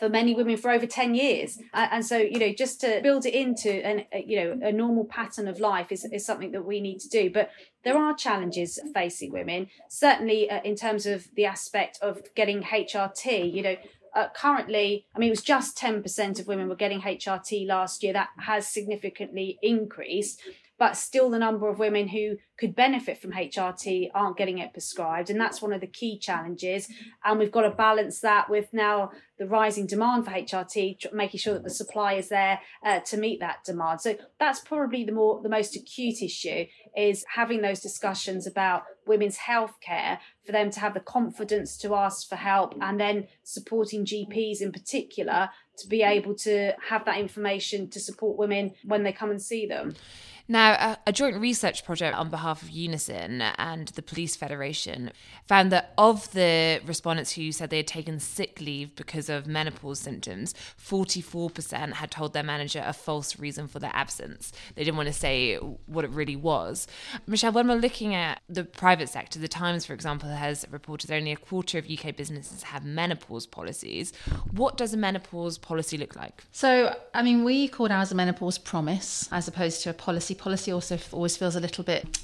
for 0.00 0.08
many 0.08 0.34
women 0.34 0.56
for 0.56 0.70
over 0.70 0.86
10 0.86 1.14
years 1.14 1.58
and 1.74 2.04
so 2.04 2.16
you 2.16 2.38
know 2.38 2.52
just 2.52 2.80
to 2.80 3.00
build 3.02 3.26
it 3.26 3.34
into 3.34 3.70
an 3.86 4.04
you 4.26 4.36
know 4.36 4.66
a 4.66 4.72
normal 4.72 5.04
pattern 5.04 5.46
of 5.46 5.60
life 5.60 5.92
is, 5.92 6.04
is 6.06 6.24
something 6.24 6.50
that 6.52 6.64
we 6.64 6.80
need 6.80 6.98
to 6.98 7.08
do 7.08 7.30
but 7.30 7.50
there 7.84 7.96
are 7.96 8.14
challenges 8.14 8.80
facing 8.94 9.30
women 9.30 9.68
certainly 9.88 10.50
uh, 10.50 10.60
in 10.62 10.74
terms 10.74 11.04
of 11.04 11.28
the 11.36 11.44
aspect 11.44 11.98
of 12.00 12.22
getting 12.34 12.62
hrt 12.62 13.54
you 13.54 13.62
know 13.62 13.76
uh, 14.12 14.26
currently, 14.34 15.06
I 15.14 15.20
mean, 15.20 15.28
it 15.28 15.30
was 15.30 15.42
just 15.42 15.78
10% 15.78 16.40
of 16.40 16.48
women 16.48 16.68
were 16.68 16.74
getting 16.74 17.02
HRT 17.02 17.64
last 17.68 18.02
year. 18.02 18.12
That 18.12 18.30
has 18.38 18.66
significantly 18.66 19.56
increased. 19.62 20.40
But 20.80 20.96
still 20.96 21.28
the 21.28 21.38
number 21.38 21.68
of 21.68 21.78
women 21.78 22.08
who 22.08 22.38
could 22.56 22.74
benefit 22.74 23.20
from 23.20 23.32
HRT 23.32 24.08
aren't 24.14 24.38
getting 24.38 24.56
it 24.56 24.72
prescribed. 24.72 25.28
And 25.28 25.38
that's 25.38 25.60
one 25.60 25.74
of 25.74 25.82
the 25.82 25.86
key 25.86 26.18
challenges. 26.18 26.88
And 27.22 27.38
we've 27.38 27.52
got 27.52 27.62
to 27.62 27.70
balance 27.70 28.20
that 28.20 28.48
with 28.48 28.72
now 28.72 29.10
the 29.38 29.46
rising 29.46 29.86
demand 29.86 30.24
for 30.24 30.30
HRT, 30.30 31.12
making 31.12 31.38
sure 31.38 31.52
that 31.52 31.64
the 31.64 31.70
supply 31.70 32.14
is 32.14 32.30
there 32.30 32.60
uh, 32.82 33.00
to 33.00 33.18
meet 33.18 33.40
that 33.40 33.62
demand. 33.62 34.00
So 34.00 34.16
that's 34.38 34.60
probably 34.60 35.04
the 35.04 35.12
more 35.12 35.42
the 35.42 35.50
most 35.50 35.76
acute 35.76 36.22
issue 36.22 36.64
is 36.96 37.26
having 37.34 37.60
those 37.60 37.80
discussions 37.80 38.46
about 38.46 38.84
women's 39.06 39.36
health 39.36 39.74
care 39.82 40.18
for 40.46 40.52
them 40.52 40.70
to 40.70 40.80
have 40.80 40.94
the 40.94 41.00
confidence 41.00 41.76
to 41.78 41.94
ask 41.94 42.26
for 42.26 42.36
help 42.36 42.74
and 42.80 42.98
then 42.98 43.28
supporting 43.42 44.06
GPs 44.06 44.62
in 44.62 44.72
particular 44.72 45.50
to 45.76 45.88
be 45.88 46.02
able 46.02 46.34
to 46.36 46.72
have 46.88 47.04
that 47.04 47.18
information 47.18 47.90
to 47.90 48.00
support 48.00 48.38
women 48.38 48.72
when 48.84 49.02
they 49.02 49.12
come 49.12 49.30
and 49.30 49.42
see 49.42 49.66
them. 49.66 49.94
Now, 50.50 50.96
a, 51.06 51.12
joint 51.12 51.36
research 51.36 51.84
project 51.84 52.16
on 52.16 52.28
behalf 52.28 52.60
of 52.62 52.70
Unison 52.70 53.40
and 53.40 53.86
the 53.86 54.02
Police 54.02 54.34
Federation 54.34 55.12
found 55.46 55.70
that 55.70 55.94
of 55.96 56.32
the 56.32 56.80
respondents 56.84 57.30
who 57.30 57.52
said 57.52 57.70
they 57.70 57.76
had 57.76 57.86
taken 57.86 58.18
sick 58.18 58.60
leave 58.60 58.96
because 58.96 59.28
of 59.28 59.46
menopause 59.46 60.00
symptoms, 60.00 60.52
44% 60.76 61.92
had 61.92 62.10
told 62.10 62.32
their 62.32 62.42
manager 62.42 62.82
a 62.84 62.92
false 62.92 63.38
reason 63.38 63.68
for 63.68 63.78
their 63.78 63.92
absence. 63.94 64.50
They 64.74 64.82
didn't 64.82 64.96
want 64.96 65.06
to 65.06 65.12
say 65.12 65.54
what 65.54 66.04
it 66.04 66.10
really 66.10 66.34
was. 66.34 66.88
Michelle, 67.28 67.52
when 67.52 67.68
we're 67.68 67.76
looking 67.76 68.16
at 68.16 68.42
the 68.48 68.64
private 68.64 69.08
sector, 69.08 69.38
The 69.38 69.46
Times, 69.46 69.86
for 69.86 69.92
example, 69.92 70.30
has 70.30 70.66
reported 70.68 71.10
that 71.10 71.14
only 71.14 71.30
a 71.30 71.36
quarter 71.36 71.78
of 71.78 71.88
UK 71.88 72.16
businesses 72.16 72.64
have 72.64 72.84
menopause 72.84 73.46
policies. 73.46 74.12
What 74.50 74.76
does 74.76 74.92
a 74.94 74.96
menopause 74.96 75.58
policy 75.58 75.96
look 75.96 76.16
like? 76.16 76.42
So, 76.50 76.96
I 77.14 77.22
mean, 77.22 77.44
we 77.44 77.68
called 77.68 77.92
ours 77.92 78.10
a 78.10 78.16
menopause 78.16 78.58
promise 78.58 79.28
as 79.30 79.46
opposed 79.46 79.84
to 79.84 79.90
a 79.90 79.94
policy 79.94 80.34
policy 80.40 80.72
also 80.72 80.98
always 81.12 81.36
feels 81.36 81.56
a 81.56 81.60
little 81.60 81.84
bit 81.84 82.18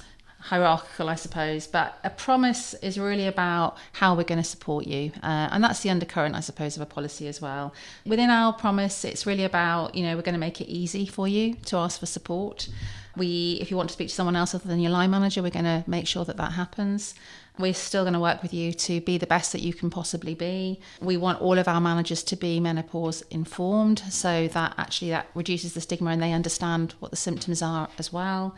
hierarchical, 0.47 1.09
I 1.09 1.15
suppose. 1.15 1.67
But 1.67 1.97
a 2.05 2.09
promise 2.09 2.73
is 2.75 2.97
really 2.97 3.27
about 3.27 3.77
how 3.93 4.15
we're 4.15 4.23
going 4.23 4.41
to 4.41 4.49
support 4.49 4.87
you. 4.87 5.11
Uh, 5.21 5.49
and 5.51 5.61
that's 5.63 5.81
the 5.81 5.89
undercurrent, 5.89 6.35
I 6.35 6.39
suppose, 6.39 6.77
of 6.77 6.81
a 6.81 6.85
policy 6.85 7.27
as 7.27 7.41
well. 7.41 7.73
Within 8.05 8.29
our 8.29 8.53
promise, 8.53 9.03
it's 9.03 9.25
really 9.25 9.43
about, 9.43 9.93
you 9.93 10.03
know, 10.03 10.15
we're 10.15 10.21
going 10.21 10.33
to 10.33 10.39
make 10.39 10.61
it 10.61 10.69
easy 10.69 11.05
for 11.05 11.27
you 11.27 11.55
to 11.65 11.77
ask 11.77 11.99
for 11.99 12.05
support. 12.05 12.69
We, 13.17 13.57
if 13.59 13.71
you 13.71 13.77
want 13.77 13.89
to 13.89 13.93
speak 13.93 14.07
to 14.07 14.13
someone 14.13 14.35
else 14.35 14.55
other 14.55 14.67
than 14.67 14.79
your 14.79 14.91
line 14.91 15.11
manager, 15.11 15.41
we're 15.41 15.49
going 15.49 15.65
to 15.65 15.83
make 15.85 16.07
sure 16.07 16.23
that 16.23 16.37
that 16.37 16.53
happens. 16.53 17.13
We're 17.59 17.73
still 17.73 18.03
going 18.03 18.13
to 18.13 18.19
work 18.19 18.43
with 18.43 18.53
you 18.53 18.71
to 18.71 19.01
be 19.01 19.17
the 19.17 19.25
best 19.25 19.51
that 19.51 19.61
you 19.61 19.73
can 19.73 19.89
possibly 19.89 20.35
be. 20.35 20.79
We 21.01 21.17
want 21.17 21.41
all 21.41 21.57
of 21.57 21.67
our 21.67 21.81
managers 21.81 22.21
to 22.23 22.35
be 22.35 22.59
menopause 22.59 23.23
informed 23.31 23.99
so 24.11 24.47
that 24.49 24.75
actually 24.77 25.09
that 25.09 25.27
reduces 25.33 25.73
the 25.73 25.81
stigma 25.81 26.11
and 26.11 26.21
they 26.21 26.31
understand 26.31 26.93
what 26.99 27.09
the 27.09 27.17
symptoms 27.17 27.63
are 27.63 27.89
as 27.97 28.13
well 28.13 28.55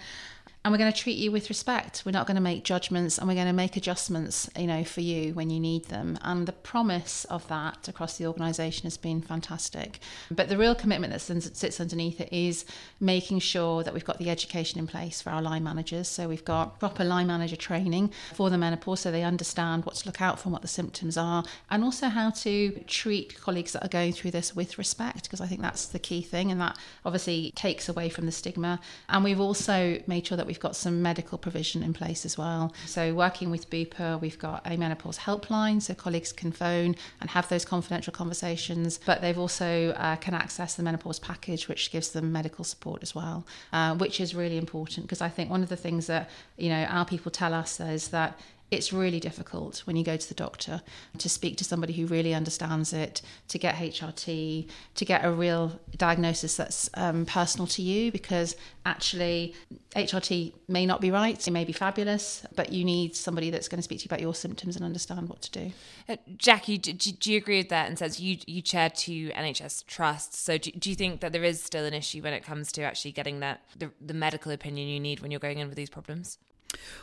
and 0.66 0.74
we're 0.74 0.78
going 0.78 0.92
to 0.92 1.00
treat 1.00 1.18
you 1.18 1.32
with 1.32 1.48
respect. 1.48 2.04
We're 2.06 2.12
not 2.12 2.28
going 2.28 2.36
to 2.36 2.42
make 2.42 2.66
judgments 2.66 3.18
and 3.18 3.30
we're 3.30 3.34
going 3.34 3.48
to 3.48 3.54
make 3.54 3.78
adjustments, 3.78 4.50
you 4.58 4.68
know, 4.68 4.84
for 4.84 5.00
you 5.00 5.34
when 5.34 5.50
you 5.50 5.58
need 5.58 5.86
them. 5.86 6.18
And 6.22 6.46
the 6.46 6.52
promise 6.52 7.24
of 7.26 7.48
that 7.48 7.88
across 7.88 8.18
the 8.18 8.28
organisation 8.28 8.84
has 8.84 8.98
been 8.98 9.22
fantastic. 9.22 10.00
But 10.30 10.50
the 10.50 10.58
real 10.58 10.76
commitment 10.76 11.14
that 11.14 11.22
sits 11.22 11.80
underneath 11.80 12.20
it 12.20 12.28
is 12.34 12.66
making 13.00 13.40
sure 13.40 13.84
that 13.84 13.94
we've 13.94 14.04
got 14.04 14.18
the 14.18 14.30
education 14.30 14.80
in 14.80 14.86
place 14.86 15.22
for 15.22 15.30
our 15.30 15.42
line 15.42 15.64
managers. 15.64 16.10
So 16.10 16.28
we've 16.28 16.44
got 16.44 16.78
proper 16.78 17.06
line 17.06 17.28
manager 17.28 17.56
training 17.56 18.12
for 18.34 18.50
the 18.50 18.58
menopause 18.58 19.00
so 19.00 19.12
they 19.12 19.24
understand 19.24 19.86
what 19.86 19.96
to 19.96 20.08
look 20.08 20.22
out 20.22 20.40
for 20.40 20.48
and 20.48 20.54
what 20.54 20.62
the 20.62 20.68
symptoms 20.68 21.16
are, 21.16 21.46
and 21.70 21.86
also 21.86 22.10
how 22.10 22.32
to 22.32 22.72
treat 22.86 23.40
colleagues 23.40 23.72
that 23.72 23.86
are 23.86 23.90
going 23.90 24.12
through 24.12 24.32
this 24.32 24.58
with 24.58 24.78
respect, 24.78 25.24
because 25.24 25.40
I 25.40 25.48
think 25.48 25.62
that's 25.62 25.86
the 25.86 26.00
key 26.00 26.22
thing. 26.22 26.52
And 26.52 26.60
that 26.60 26.78
obviously 27.06 27.54
takes 27.56 27.88
away 27.88 28.10
from 28.10 28.26
the 28.26 28.34
stigma. 28.34 28.82
And 29.08 29.24
we've 29.24 29.40
also 29.40 30.02
made 30.06 30.28
sure 30.28 30.36
that 30.36 30.49
we've 30.50 30.60
got 30.60 30.76
some 30.76 31.04
medical 31.04 31.38
provision 31.38 31.84
in 31.84 31.94
place 31.94 32.26
as 32.26 32.36
well. 32.36 32.74
So, 32.88 33.14
working 33.14 33.52
with 33.52 33.70
Bupa, 33.70 34.20
we've 34.20 34.40
got 34.40 34.62
a 34.66 34.76
menopause 34.78 35.20
helpline 35.20 35.80
so 35.80 35.94
colleagues 35.94 36.32
can 36.34 36.52
phone 36.52 36.96
and 37.22 37.30
have 37.30 37.48
those 37.50 37.66
confidential 37.66 38.12
conversations, 38.12 39.00
but 39.06 39.22
they've 39.22 39.38
also 39.38 39.92
uh, 39.92 40.16
can 40.16 40.34
access 40.34 40.74
the 40.74 40.82
menopause 40.82 41.20
package, 41.20 41.68
which 41.68 41.92
gives 41.92 42.10
them 42.10 42.32
medical 42.32 42.66
support 42.66 43.04
as 43.04 43.14
well, 43.14 43.46
uh, 43.72 43.96
which 43.96 44.20
is 44.20 44.34
really 44.34 44.58
important 44.58 45.06
because 45.06 45.22
I 45.22 45.30
think 45.30 45.52
one 45.52 45.62
of 45.62 45.70
the 45.70 45.78
things 45.78 46.08
that 46.08 46.32
you 46.58 46.70
know 46.70 46.84
our 46.86 47.06
people 47.06 47.32
tell 47.32 47.54
us 47.54 47.80
is 47.80 48.08
that 48.08 48.40
it's 48.72 48.94
really 48.94 49.20
difficult 49.20 49.80
when 49.80 49.96
you 49.96 50.04
go 50.04 50.16
to 50.16 50.28
the 50.28 50.36
doctor 50.36 50.82
to 51.18 51.28
speak 51.28 51.58
to 51.58 51.64
somebody 51.64 51.94
who 51.94 52.06
really 52.06 52.36
understands 52.36 52.94
it, 52.94 53.22
to 53.48 53.58
get 53.58 53.76
HRT, 53.76 54.68
to 54.94 55.06
get 55.06 55.26
a 55.26 55.32
real 55.32 55.80
diagnosis 55.98 56.58
that's 56.58 56.90
um, 56.94 57.26
personal 57.26 57.66
to 57.68 57.82
you 57.82 58.12
because 58.12 58.56
actually 58.86 59.56
HRT 59.96 60.54
may 60.68 60.86
not 60.86 61.02
be 61.02 61.10
right, 61.10 61.48
it 61.48 61.52
may 61.52 61.66
be 61.66 61.74
fabulous, 61.74 62.46
but 62.56 62.72
you 62.72 62.86
need 62.86 63.16
somebody 63.16 63.50
that's 63.50 63.68
going 63.68 63.80
to 63.80 63.84
speak 63.84 64.00
to 64.00 64.04
you 64.04 64.08
about 64.10 64.22
your 64.22 64.36
symptoms 64.36 64.76
and 64.76 64.86
understand 64.86 65.30
what 65.30 65.42
to 65.42 65.52
do. 65.52 65.72
Uh, 66.08 66.18
Jacqui, 66.38 66.80
do, 66.80 66.94
do, 66.94 67.32
you 67.32 67.38
agree 67.38 67.58
with 67.58 67.70
that? 67.70 67.88
And 67.88 67.98
says 67.98 68.20
you 68.20 68.38
you 68.46 68.62
chair 68.62 68.90
two 68.90 69.30
NHS 69.30 69.86
trusts, 69.88 70.40
so 70.40 70.58
do, 70.60 70.72
do 70.72 70.90
you 70.92 70.96
think 70.96 71.22
that 71.22 71.34
there 71.34 71.44
is 71.44 71.64
still 71.64 71.86
an 71.86 71.94
issue 71.94 72.22
when 72.22 72.34
it 72.34 72.44
comes 72.44 72.72
to 72.74 72.84
actually 72.84 73.14
getting 73.14 73.40
that 73.40 73.62
the, 73.78 73.90
the 74.00 74.14
medical 74.14 74.52
opinion 74.52 74.88
you 74.88 75.00
need 75.00 75.22
when 75.22 75.32
you're 75.32 75.40
going 75.40 75.58
in 75.58 75.68
with 75.68 75.76
these 75.76 75.90
problems? 75.90 76.38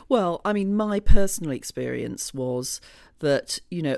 Well, 0.09 0.41
I 0.45 0.53
mean, 0.53 0.75
my 0.75 0.99
personal 0.99 1.51
experience 1.51 2.33
was 2.33 2.79
that, 3.19 3.59
you 3.69 3.81
know, 3.81 3.97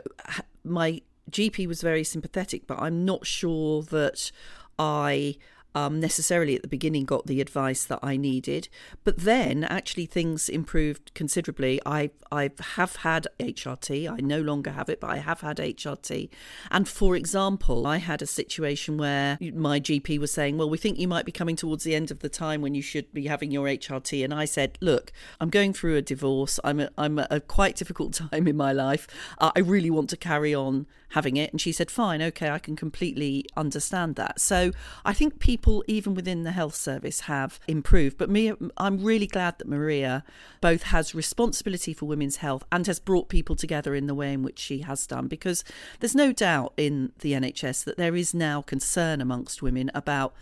my 0.63 1.01
GP 1.29 1.67
was 1.67 1.81
very 1.81 2.03
sympathetic, 2.03 2.67
but 2.67 2.79
I'm 2.79 3.05
not 3.05 3.25
sure 3.25 3.83
that 3.83 4.31
I 4.77 5.37
um, 5.75 5.99
necessarily 5.99 6.55
at 6.55 6.61
the 6.61 6.67
beginning 6.67 7.05
got 7.05 7.27
the 7.27 7.41
advice 7.41 7.85
that 7.85 7.99
I 8.01 8.17
needed, 8.17 8.69
but 9.03 9.17
then 9.17 9.63
actually 9.63 10.05
things 10.05 10.49
improved 10.49 11.13
considerably. 11.13 11.79
I 11.85 12.11
I 12.31 12.51
have 12.75 12.97
had 12.97 13.27
HRT. 13.39 14.09
I 14.09 14.17
no 14.17 14.41
longer 14.41 14.71
have 14.71 14.89
it, 14.89 14.99
but 14.99 15.09
I 15.09 15.17
have 15.17 15.41
had 15.41 15.57
HRT. 15.57 16.29
And 16.71 16.87
for 16.87 17.15
example, 17.15 17.87
I 17.87 17.97
had 17.97 18.21
a 18.21 18.27
situation 18.27 18.97
where 18.97 19.37
my 19.53 19.79
GP 19.79 20.19
was 20.19 20.31
saying, 20.31 20.57
"Well, 20.57 20.69
we 20.69 20.77
think 20.77 20.97
you 20.97 21.07
might 21.07 21.25
be 21.25 21.31
coming 21.31 21.55
towards 21.55 21.83
the 21.83 21.95
end 21.95 22.11
of 22.11 22.19
the 22.19 22.29
time 22.29 22.61
when 22.61 22.75
you 22.75 22.81
should 22.81 23.11
be 23.13 23.27
having 23.27 23.51
your 23.51 23.67
HRT." 23.67 24.23
And 24.23 24.33
I 24.33 24.45
said, 24.45 24.77
"Look, 24.81 25.11
I'm 25.39 25.49
going 25.49 25.73
through 25.73 25.95
a 25.95 26.01
divorce. 26.01 26.59
I'm 26.63 26.79
a, 26.79 26.89
I'm 26.97 27.19
a 27.19 27.39
quite 27.39 27.75
difficult 27.75 28.13
time 28.31 28.47
in 28.47 28.57
my 28.57 28.73
life. 28.73 29.07
I 29.39 29.59
really 29.59 29.89
want 29.89 30.09
to 30.09 30.17
carry 30.17 30.53
on 30.53 30.87
having 31.09 31.37
it." 31.37 31.51
And 31.51 31.59
she 31.59 31.71
said, 31.71 31.91
"Fine, 31.91 32.21
okay, 32.21 32.49
I 32.49 32.59
can 32.59 32.75
completely 32.75 33.45
understand 33.55 34.15
that." 34.15 34.39
So 34.39 34.71
I 35.03 35.13
think 35.13 35.39
people 35.39 35.83
even 35.87 36.13
within 36.13 36.43
the 36.43 36.51
health 36.51 36.75
service, 36.75 37.21
have 37.21 37.59
improved. 37.67 38.17
But 38.17 38.29
me, 38.29 38.53
I'm 38.77 39.03
really 39.03 39.27
glad 39.27 39.57
that 39.57 39.67
Maria 39.67 40.23
both 40.61 40.83
has 40.83 41.15
responsibility 41.15 41.93
for 41.93 42.05
women's 42.05 42.37
health 42.37 42.63
and 42.71 42.85
has 42.87 42.99
brought 42.99 43.29
people 43.29 43.55
together 43.55 43.95
in 43.95 44.07
the 44.07 44.15
way 44.15 44.33
in 44.33 44.43
which 44.43 44.59
she 44.59 44.79
has 44.79 45.05
done. 45.07 45.27
Because 45.27 45.63
there's 45.99 46.15
no 46.15 46.31
doubt 46.31 46.73
in 46.77 47.11
the 47.19 47.33
NHS 47.33 47.83
that 47.83 47.97
there 47.97 48.15
is 48.15 48.33
now 48.33 48.61
concern 48.61 49.21
amongst 49.21 49.61
women 49.61 49.89
about 49.93 50.33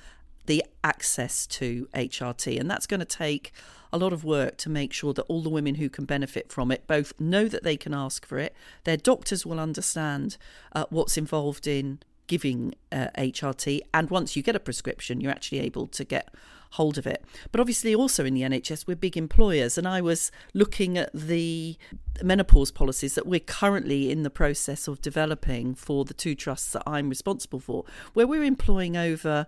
the 0.47 0.63
access 0.83 1.45
to 1.47 1.87
HRT, 1.93 2.59
and 2.59 2.69
that's 2.69 2.87
going 2.87 2.99
to 2.99 3.05
take 3.05 3.51
a 3.93 3.97
lot 3.97 4.11
of 4.11 4.23
work 4.23 4.57
to 4.57 4.69
make 4.69 4.91
sure 4.91 5.13
that 5.13 5.23
all 5.23 5.41
the 5.41 5.49
women 5.49 5.75
who 5.75 5.89
can 5.89 6.05
benefit 6.05 6.51
from 6.51 6.71
it 6.71 6.85
both 6.87 7.13
know 7.19 7.47
that 7.47 7.63
they 7.63 7.77
can 7.77 7.93
ask 7.93 8.25
for 8.25 8.37
it, 8.37 8.53
their 8.83 8.97
doctors 8.97 9.45
will 9.45 9.59
understand 9.59 10.37
uh, 10.73 10.85
what's 10.89 11.17
involved 11.17 11.67
in 11.67 11.99
giving 12.27 12.75
uh, 12.91 13.07
HRT. 13.17 13.81
And 13.93 14.09
once 14.09 14.35
you 14.35 14.43
get 14.43 14.55
a 14.55 14.59
prescription, 14.59 15.21
you're 15.21 15.31
actually 15.31 15.59
able 15.59 15.87
to 15.87 16.03
get 16.03 16.33
hold 16.71 16.97
of 16.97 17.07
it. 17.07 17.23
But 17.51 17.61
obviously, 17.61 17.95
also 17.95 18.25
in 18.25 18.33
the 18.33 18.41
NHS, 18.41 18.87
we're 18.87 18.95
big 18.95 19.15
employers. 19.15 19.77
And 19.77 19.87
I 19.87 20.01
was 20.01 20.31
looking 20.53 20.97
at 20.97 21.09
the 21.13 21.77
menopause 22.21 22.71
policies 22.71 23.15
that 23.15 23.25
we're 23.25 23.39
currently 23.39 24.11
in 24.11 24.23
the 24.23 24.29
process 24.29 24.87
of 24.87 25.01
developing 25.01 25.75
for 25.75 26.03
the 26.03 26.13
two 26.13 26.35
trusts 26.35 26.73
that 26.73 26.83
I'm 26.85 27.09
responsible 27.09 27.61
for, 27.61 27.85
where 28.13 28.27
we're 28.27 28.43
employing 28.43 28.97
over 28.97 29.47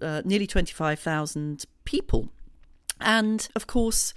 uh, 0.00 0.22
nearly 0.24 0.46
25,000 0.46 1.64
people. 1.84 2.30
And 3.00 3.48
of 3.56 3.66
course, 3.66 4.12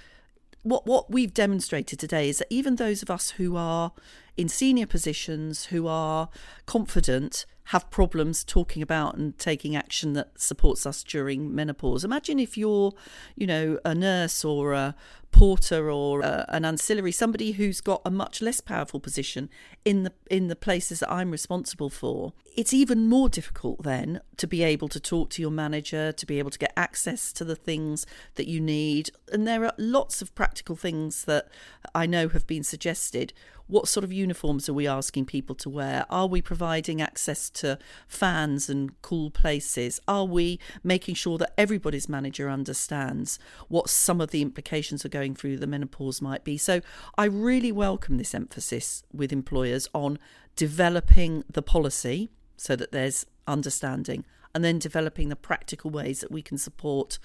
what 0.63 0.87
what 0.87 1.11
we've 1.11 1.33
demonstrated 1.33 1.99
today 1.99 2.29
is 2.29 2.37
that 2.39 2.47
even 2.49 2.75
those 2.75 3.01
of 3.01 3.09
us 3.09 3.31
who 3.31 3.55
are 3.55 3.91
in 4.35 4.47
senior 4.49 4.87
positions, 4.87 5.65
who 5.65 5.87
are 5.87 6.29
confident, 6.65 7.45
have 7.65 7.89
problems 7.89 8.43
talking 8.43 8.81
about 8.81 9.15
and 9.15 9.37
taking 9.37 9.75
action 9.75 10.13
that 10.13 10.31
supports 10.39 10.85
us 10.85 11.03
during 11.03 11.53
menopause. 11.53 12.03
Imagine 12.03 12.39
if 12.39 12.57
you're, 12.57 12.93
you 13.35 13.47
know, 13.47 13.79
a 13.85 13.95
nurse 13.95 14.43
or 14.43 14.73
a 14.73 14.95
porter 15.33 15.91
or 15.91 16.23
uh, 16.23 16.45
an 16.47 16.63
ancillary, 16.63 17.11
somebody 17.11 17.51
who's 17.53 17.81
got 17.81 18.01
a 18.05 18.11
much 18.11 18.41
less 18.41 18.61
powerful 18.61 18.99
position 18.99 19.49
in 19.83 20.03
the 20.03 20.13
in 20.29 20.47
the 20.47 20.55
places 20.55 21.01
that 21.01 21.11
I'm 21.11 21.31
responsible 21.31 21.89
for, 21.89 22.31
it's 22.55 22.73
even 22.73 23.09
more 23.09 23.27
difficult 23.27 23.83
then 23.83 24.21
to 24.37 24.47
be 24.47 24.63
able 24.63 24.87
to 24.89 24.99
talk 24.99 25.29
to 25.31 25.41
your 25.41 25.51
manager, 25.51 26.13
to 26.13 26.25
be 26.25 26.39
able 26.39 26.51
to 26.51 26.59
get 26.59 26.71
access 26.77 27.33
to 27.33 27.43
the 27.43 27.55
things 27.55 28.05
that 28.35 28.47
you 28.47 28.61
need. 28.61 29.09
And 29.31 29.45
there 29.45 29.65
are 29.65 29.73
lots 29.77 30.21
of 30.21 30.33
practical 30.35 30.75
things 30.75 31.25
that 31.25 31.49
I 31.93 32.05
know 32.05 32.29
have 32.29 32.47
been 32.47 32.63
suggested 32.63 33.33
what 33.67 33.87
sort 33.87 34.03
of 34.03 34.11
uniforms 34.11 34.67
are 34.67 34.73
we 34.73 34.87
asking 34.87 35.25
people 35.25 35.55
to 35.55 35.69
wear? 35.69 36.05
Are 36.09 36.27
we 36.27 36.41
providing 36.41 37.01
access 37.01 37.49
to 37.51 37.79
fans 38.07 38.69
and 38.69 39.01
cool 39.01 39.29
places? 39.31 40.01
Are 40.07 40.25
we 40.25 40.59
making 40.83 41.15
sure 41.15 41.37
that 41.37 41.53
everybody's 41.57 42.09
manager 42.09 42.49
understands 42.49 43.39
what 43.69 43.89
some 43.89 44.19
of 44.19 44.31
the 44.31 44.41
implications 44.41 45.05
are 45.05 45.09
going 45.09 45.22
through 45.31 45.57
the 45.57 45.67
menopause 45.67 46.21
might 46.21 46.43
be? 46.43 46.57
So 46.57 46.81
I 47.17 47.25
really 47.25 47.71
welcome 47.71 48.17
this 48.17 48.35
emphasis 48.35 49.03
with 49.13 49.31
employers 49.31 49.87
on 49.93 50.19
developing 50.55 51.43
the 51.49 51.61
policy 51.61 52.29
so 52.57 52.75
that 52.75 52.91
there's 52.91 53.25
understanding 53.47 54.25
and 54.53 54.63
then 54.63 54.79
developing 54.79 55.29
the 55.29 55.35
practical 55.35 55.89
ways 55.89 56.19
that 56.19 56.31
we 56.31 56.41
can 56.41 56.57
support 56.57 57.19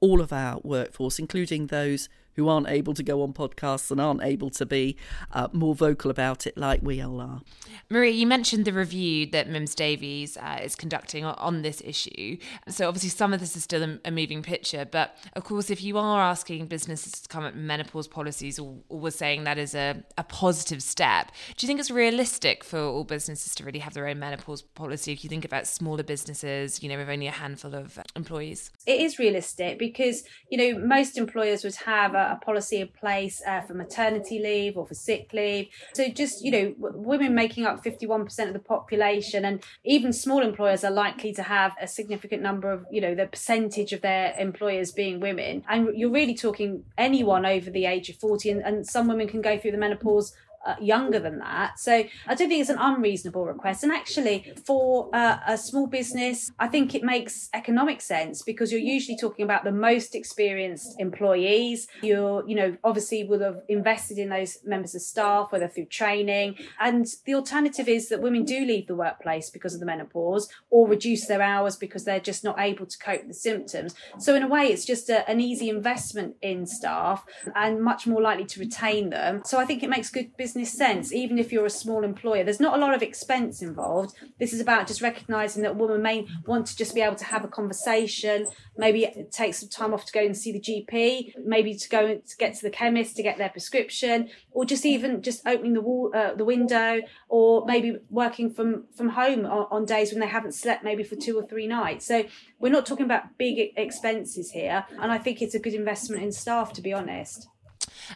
all 0.00 0.20
of 0.20 0.32
our 0.32 0.60
workforce, 0.64 1.18
including 1.18 1.66
those 1.66 2.08
who 2.40 2.48
aren't 2.48 2.68
able 2.68 2.94
to 2.94 3.02
go 3.02 3.22
on 3.22 3.34
podcasts 3.34 3.90
and 3.90 4.00
aren't 4.00 4.22
able 4.22 4.48
to 4.48 4.64
be 4.64 4.96
uh, 5.32 5.48
more 5.52 5.74
vocal 5.74 6.10
about 6.10 6.46
it 6.46 6.56
like 6.56 6.80
we 6.82 7.00
all 7.02 7.20
are. 7.20 7.42
Maria, 7.90 8.12
you 8.12 8.26
mentioned 8.26 8.64
the 8.64 8.72
review 8.72 9.26
that 9.26 9.48
Mims 9.48 9.74
Davies 9.74 10.38
uh, 10.38 10.58
is 10.62 10.74
conducting 10.74 11.24
on 11.24 11.60
this 11.60 11.82
issue. 11.84 12.38
So 12.68 12.88
obviously 12.88 13.10
some 13.10 13.34
of 13.34 13.40
this 13.40 13.56
is 13.56 13.64
still 13.64 13.82
a, 13.82 13.98
a, 14.06 14.10
moving 14.10 14.42
picture, 14.42 14.86
but 14.90 15.16
of 15.34 15.44
course 15.44 15.68
if 15.68 15.82
you 15.82 15.98
are 15.98 16.20
asking 16.20 16.66
businesses 16.66 17.12
to 17.12 17.28
come 17.28 17.44
up 17.44 17.54
with 17.54 17.62
menopause 17.62 18.08
policies 18.08 18.58
or, 18.58 18.78
or 18.88 19.00
was 19.00 19.16
saying 19.16 19.44
that 19.44 19.58
is 19.58 19.74
a, 19.74 20.02
a 20.16 20.24
positive 20.24 20.82
step, 20.82 21.30
do 21.58 21.64
you 21.64 21.66
think 21.66 21.78
it's 21.78 21.90
realistic 21.90 22.64
for 22.64 22.78
all 22.78 23.04
businesses 23.04 23.54
to 23.56 23.64
really 23.64 23.80
have 23.80 23.92
their 23.92 24.08
own 24.08 24.18
menopause 24.18 24.62
policy 24.62 25.12
if 25.12 25.22
you 25.22 25.28
think 25.28 25.44
about 25.44 25.66
smaller 25.66 26.02
businesses, 26.02 26.82
you 26.82 26.88
know, 26.88 26.96
with 26.96 27.10
only 27.10 27.26
a 27.26 27.32
handful 27.32 27.74
of 27.74 27.98
employees? 28.16 28.70
It 28.86 29.02
is 29.02 29.18
realistic 29.18 29.78
because, 29.78 30.22
you 30.48 30.56
know, 30.56 30.78
most 30.78 31.18
employers 31.18 31.64
would 31.64 31.74
have 31.74 32.14
a, 32.14 32.29
a 32.32 32.36
policy 32.36 32.80
in 32.80 32.88
place 32.88 33.42
uh, 33.46 33.60
for 33.62 33.74
maternity 33.74 34.38
leave 34.38 34.76
or 34.76 34.86
for 34.86 34.94
sick 34.94 35.32
leave. 35.32 35.68
So 35.94 36.08
just, 36.08 36.44
you 36.44 36.50
know, 36.50 36.74
women 36.78 37.34
making 37.34 37.66
up 37.66 37.82
51% 37.84 38.46
of 38.46 38.52
the 38.52 38.58
population 38.58 39.44
and 39.44 39.62
even 39.84 40.12
small 40.12 40.42
employers 40.42 40.84
are 40.84 40.90
likely 40.90 41.32
to 41.34 41.42
have 41.42 41.72
a 41.80 41.86
significant 41.86 42.42
number 42.42 42.70
of, 42.70 42.86
you 42.90 43.00
know, 43.00 43.14
the 43.14 43.26
percentage 43.26 43.92
of 43.92 44.00
their 44.00 44.34
employers 44.38 44.92
being 44.92 45.20
women. 45.20 45.64
And 45.68 45.96
you're 45.96 46.10
really 46.10 46.34
talking 46.34 46.84
anyone 46.96 47.46
over 47.46 47.70
the 47.70 47.86
age 47.86 48.08
of 48.08 48.16
40 48.16 48.50
and, 48.50 48.62
and 48.62 48.86
some 48.86 49.08
women 49.08 49.28
can 49.28 49.40
go 49.40 49.58
through 49.58 49.72
the 49.72 49.78
menopause 49.78 50.34
uh, 50.66 50.74
younger 50.80 51.18
than 51.18 51.38
that. 51.38 51.78
So 51.78 51.92
I 52.26 52.34
don't 52.34 52.48
think 52.48 52.60
it's 52.60 52.70
an 52.70 52.78
unreasonable 52.78 53.46
request. 53.46 53.82
And 53.82 53.92
actually, 53.92 54.52
for 54.64 55.08
uh, 55.14 55.38
a 55.46 55.56
small 55.56 55.86
business, 55.86 56.50
I 56.58 56.68
think 56.68 56.94
it 56.94 57.02
makes 57.02 57.48
economic 57.54 58.00
sense 58.00 58.42
because 58.42 58.70
you're 58.70 58.80
usually 58.80 59.16
talking 59.16 59.44
about 59.44 59.64
the 59.64 59.72
most 59.72 60.14
experienced 60.14 60.96
employees. 60.98 61.88
You're, 62.02 62.46
you 62.46 62.54
know, 62.54 62.76
obviously 62.84 63.24
would 63.24 63.40
have 63.40 63.62
invested 63.68 64.18
in 64.18 64.28
those 64.28 64.58
members 64.64 64.94
of 64.94 65.02
staff, 65.02 65.50
whether 65.50 65.68
through 65.68 65.86
training. 65.86 66.56
And 66.78 67.06
the 67.24 67.34
alternative 67.34 67.88
is 67.88 68.08
that 68.10 68.20
women 68.20 68.44
do 68.44 68.64
leave 68.64 68.86
the 68.86 68.94
workplace 68.94 69.48
because 69.48 69.72
of 69.72 69.80
the 69.80 69.86
menopause 69.86 70.48
or 70.68 70.86
reduce 70.86 71.26
their 71.26 71.42
hours 71.42 71.76
because 71.76 72.04
they're 72.04 72.20
just 72.20 72.44
not 72.44 72.60
able 72.60 72.86
to 72.86 72.98
cope 72.98 73.20
with 73.20 73.28
the 73.28 73.34
symptoms. 73.34 73.94
So 74.18 74.34
in 74.34 74.42
a 74.42 74.48
way, 74.48 74.64
it's 74.64 74.84
just 74.84 75.08
a, 75.08 75.28
an 75.28 75.40
easy 75.40 75.70
investment 75.70 76.36
in 76.42 76.66
staff 76.66 77.24
and 77.54 77.82
much 77.82 78.06
more 78.06 78.20
likely 78.20 78.44
to 78.44 78.60
retain 78.60 79.08
them. 79.10 79.42
So 79.46 79.58
I 79.58 79.64
think 79.64 79.82
it 79.82 79.88
makes 79.88 80.10
good 80.10 80.36
business 80.36 80.49
business 80.50 80.72
sense, 80.72 81.12
even 81.12 81.38
if 81.38 81.52
you're 81.52 81.64
a 81.64 81.70
small 81.70 82.02
employer. 82.02 82.42
There's 82.42 82.58
not 82.58 82.76
a 82.76 82.80
lot 82.80 82.92
of 82.92 83.02
expense 83.02 83.62
involved. 83.62 84.16
This 84.40 84.52
is 84.52 84.60
about 84.60 84.88
just 84.88 85.00
recognizing 85.00 85.62
that 85.62 85.70
a 85.70 85.74
woman 85.74 86.02
may 86.02 86.26
want 86.44 86.66
to 86.66 86.76
just 86.76 86.92
be 86.92 87.00
able 87.00 87.14
to 87.16 87.24
have 87.24 87.44
a 87.44 87.48
conversation, 87.48 88.48
maybe 88.76 89.08
take 89.30 89.54
some 89.54 89.68
time 89.68 89.94
off 89.94 90.04
to 90.06 90.12
go 90.12 90.20
and 90.20 90.36
see 90.36 90.50
the 90.50 90.60
GP, 90.60 91.34
maybe 91.44 91.76
to 91.76 91.88
go 91.88 92.16
to 92.16 92.36
get 92.36 92.56
to 92.56 92.62
the 92.62 92.70
chemist 92.70 93.14
to 93.16 93.22
get 93.22 93.38
their 93.38 93.48
prescription, 93.48 94.28
or 94.50 94.64
just 94.64 94.84
even 94.84 95.22
just 95.22 95.46
opening 95.46 95.74
the 95.74 95.80
wall, 95.80 96.10
uh, 96.12 96.34
the 96.34 96.44
window, 96.44 97.00
or 97.28 97.64
maybe 97.64 97.96
working 98.10 98.52
from 98.52 98.86
from 98.96 99.10
home 99.10 99.46
on, 99.46 99.66
on 99.70 99.84
days 99.84 100.10
when 100.10 100.18
they 100.18 100.26
haven't 100.26 100.54
slept 100.54 100.82
maybe 100.82 101.04
for 101.04 101.14
two 101.14 101.38
or 101.38 101.46
three 101.46 101.68
nights. 101.68 102.06
So 102.06 102.24
we're 102.58 102.72
not 102.72 102.86
talking 102.86 103.06
about 103.06 103.38
big 103.38 103.72
expenses 103.76 104.50
here, 104.50 104.84
and 105.00 105.12
I 105.12 105.18
think 105.18 105.42
it's 105.42 105.54
a 105.54 105.60
good 105.60 105.74
investment 105.74 106.24
in 106.24 106.32
staff, 106.32 106.72
to 106.72 106.82
be 106.82 106.92
honest. 106.92 107.46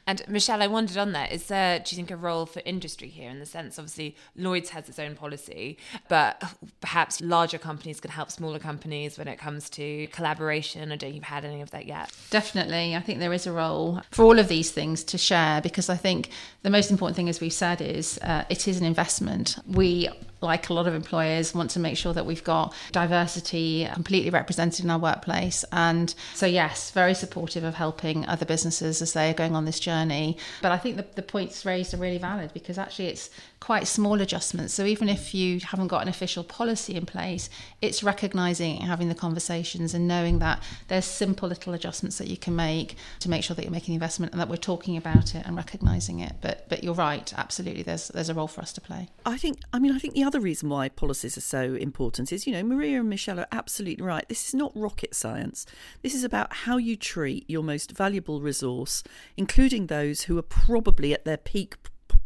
And 0.07 0.23
Michelle, 0.29 0.63
I 0.63 0.67
wondered 0.67 0.97
on 0.97 1.13
that: 1.13 1.33
is 1.33 1.47
there, 1.47 1.79
do 1.79 1.95
you 1.95 1.97
think, 1.97 2.11
a 2.11 2.17
role 2.17 2.47
for 2.47 2.63
industry 2.65 3.09
here 3.09 3.31
in 3.31 3.39
the 3.39 3.47
sense, 3.47 3.79
obviously, 3.79 4.17
Lloyds 4.37 4.71
has 4.71 4.89
its 4.89 4.99
own 4.99 5.15
policy, 5.15 5.79
but 6.09 6.43
perhaps 6.81 7.21
larger 7.21 7.59
companies 7.59 8.01
can 8.01 8.11
help 8.11 8.31
smaller 8.31 8.59
companies 8.59 9.19
when 9.19 9.29
it 9.29 9.39
comes 9.39 9.71
to 9.71 10.07
collaboration? 10.09 10.93
Or 10.93 10.97
don't 10.97 11.15
you've 11.15 11.25
had 11.25 11.45
any 11.45 11.61
of 11.61 11.71
that 11.71 11.87
yet? 11.87 12.13
Definitely. 12.31 12.97
I 12.97 13.01
think 13.01 13.19
there 13.19 13.33
is 13.33 13.47
a 13.47 13.53
role 13.53 14.01
for 14.11 14.25
all 14.25 14.39
of 14.39 14.49
these 14.49 14.71
things 14.71 15.05
to 15.05 15.19
share 15.19 15.61
because 15.61 15.89
I 15.89 15.97
think 15.97 16.31
the 16.63 16.71
most 16.71 16.91
important 16.91 17.17
thing, 17.17 17.29
as 17.29 17.41
we've 17.41 17.53
said, 17.53 17.81
is 17.81 18.19
uh, 18.23 18.45
it 18.49 18.69
is 18.69 18.79
an 18.79 18.87
investment. 18.87 19.57
We 19.67 20.09
like 20.45 20.69
a 20.69 20.75
lot 20.75 20.87
of 20.87 20.95
employers, 20.95 21.55
want 21.55 21.71
to 21.71 21.81
make 21.81 21.97
sure 21.97 22.13
that 22.13 22.27
we've 22.27 22.45
got 22.45 22.73
diversity 22.93 23.89
completely 23.93 24.31
represented 24.31 24.85
in 24.85 24.91
our 24.91 24.99
workplace. 24.99 25.65
And 25.73 26.15
so, 26.35 26.47
yes, 26.47 26.91
very 26.91 27.15
supportive 27.15 27.65
of 27.65 27.75
helping 27.75 28.27
other 28.27 28.47
businesses 28.47 29.03
as 29.03 29.13
they 29.13 29.31
are 29.31 29.35
going 29.35 29.57
on 29.57 29.65
this 29.65 29.81
journey. 29.81 30.39
But 30.63 30.73
I 30.73 30.79
think 30.79 30.97
the, 30.97 31.07
the 31.15 31.23
points 31.23 31.65
raised 31.65 31.95
are 31.95 31.99
really 31.99 32.19
valid 32.19 32.53
because 32.53 32.79
actually 32.79 33.07
it's 33.09 33.31
quite 33.65 33.87
small 33.87 34.21
adjustments. 34.21 34.75
So 34.75 34.85
even 34.85 35.09
if 35.09 35.35
you 35.35 35.59
haven't 35.59 35.87
got 35.87 36.03
an 36.03 36.09
official 36.09 36.45
policy 36.45 36.97
in 36.97 37.07
place, 37.07 37.49
it's 37.81 38.03
recognizing 38.03 38.83
having 38.83 39.09
the 39.09 39.15
conversations 39.15 39.95
and 39.95 40.07
knowing 40.07 40.39
that 40.41 40.63
there's 40.89 41.07
simple 41.07 41.49
little 41.49 41.73
adjustments 41.73 42.19
that 42.19 42.29
you 42.29 42.37
can 42.37 42.55
make 42.55 42.97
to 43.21 43.31
make 43.31 43.43
sure 43.43 43.57
that 43.57 43.63
you're 43.63 43.73
making 43.73 43.93
the 43.93 43.95
investment 43.95 44.33
and 44.33 44.41
that 44.43 44.51
we're 44.51 44.57
talking 44.57 44.99
about 44.99 45.35
it 45.35 45.47
and 45.47 45.57
recognizing 45.57 46.21
it. 46.21 46.35
But 46.43 46.69
but 46.69 46.85
you're 46.85 46.93
right, 46.93 47.33
absolutely 47.39 47.83
there's 47.83 48.09
there's 48.09 48.29
a 48.29 48.35
role 48.35 48.49
for 48.49 48.61
us 48.61 48.71
to 48.75 48.83
play. 48.83 49.09
I 49.25 49.39
think 49.39 49.61
I 49.73 49.79
mean 49.79 49.93
I 49.93 49.99
think 49.99 50.13
the 50.13 50.25
other 50.25 50.41
reason 50.41 50.69
why 50.69 50.91
policies 50.91 51.39
are 51.39 51.49
so 51.57 51.63
important 51.75 52.35
is, 52.35 52.47
you 52.47 52.53
know, 52.53 52.63
Maria 52.63 53.01
and 53.01 53.09
Michelle 53.09 53.41
are 53.41 53.49
absolutely 53.51 54.05
right. 54.05 54.29
This 54.29 54.47
is 54.47 54.53
not 54.53 54.73
rocket 54.75 55.15
science. 55.15 55.65
This 56.03 56.15
is 56.15 56.23
about 56.23 56.53
how 56.53 56.77
you 56.77 56.97
treat 56.97 57.49
your 57.49 57.63
most 57.63 57.93
valuable 57.93 58.43
resource, 58.43 59.03
including 59.39 59.87
those 59.87 60.25
who 60.25 60.37
are 60.37 60.43
probably 60.43 61.15
at 61.15 61.25
their 61.25 61.39
peak 61.39 61.77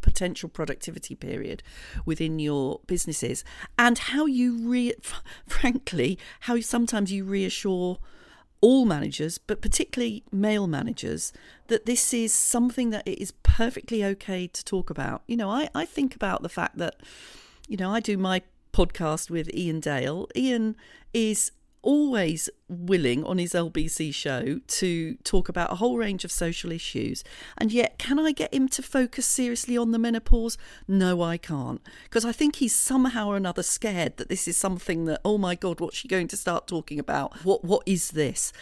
potential 0.01 0.49
productivity 0.49 1.15
period 1.15 1.63
within 2.05 2.39
your 2.39 2.81
businesses 2.87 3.45
and 3.79 3.99
how 3.99 4.27
you 4.27 4.57
re- 4.69 4.95
frankly 5.47 6.19
how 6.41 6.61
sometimes 6.61 7.13
you 7.13 7.25
reassure 7.25 7.99
all 8.61 8.85
managers 8.85 9.39
but 9.39 9.61
particularly 9.61 10.25
male 10.33 10.67
managers 10.67 11.33
that 11.69 11.87
this 11.87 12.13
is 12.13 12.33
something 12.33 12.91
that 12.91 13.07
it 13.07 13.21
is 13.21 13.33
perfectly 13.43 14.05
okay 14.05 14.47
to 14.49 14.65
talk 14.65 14.91
about. 14.91 15.23
You 15.27 15.37
know 15.37 15.51
i, 15.51 15.69
I 15.75 15.85
think 15.85 16.15
about 16.15 16.43
the 16.43 16.49
fact 16.49 16.79
that 16.79 16.97
you 17.69 17.77
know 17.77 17.93
i 17.93 18.01
do 18.01 18.17
my 18.17 18.43
podcast 18.73 19.29
with 19.31 19.49
Iain 19.55 19.81
Dale. 19.81 20.29
Iain 20.37 20.77
is 21.13 21.51
always 21.83 22.51
willing 22.69 23.25
on 23.25 23.38
his 23.38 23.53
LBC 23.53 24.14
show 24.14 24.61
to 24.67 25.14
talk 25.25 25.49
about 25.49 25.73
a 25.73 25.77
whole 25.77 25.97
range 25.97 26.25
of 26.25 26.33
social 26.33 26.71
issues. 26.71 27.25
And 27.57 27.73
yet, 27.73 27.99
can 27.99 28.19
I 28.19 28.33
get 28.33 28.53
him 28.53 28.69
to 28.71 28.83
focus 28.83 29.27
seriously 29.27 29.77
on 29.77 29.93
the 29.93 29.99
menopause? 29.99 30.59
No, 30.87 31.23
I 31.23 31.37
can't. 31.37 31.81
Because 32.05 32.25
I 32.25 32.33
think 32.33 32.57
he's 32.57 32.75
somehow 32.75 33.29
or 33.29 33.37
another 33.37 33.62
scared 33.62 34.17
that 34.17 34.29
this 34.29 34.47
is 34.49 34.57
something 34.57 35.07
that, 35.07 35.21
oh 35.25 35.38
my 35.38 35.55
God, 35.55 35.81
what's 35.81 35.97
she 35.97 36.09
going 36.09 36.29
to 36.29 36.37
start 36.37 36.67
talking 36.67 36.99
about? 36.99 37.45
What 37.45 37.64
What 37.64 37.83
is 37.87 38.11
this? 38.11 38.53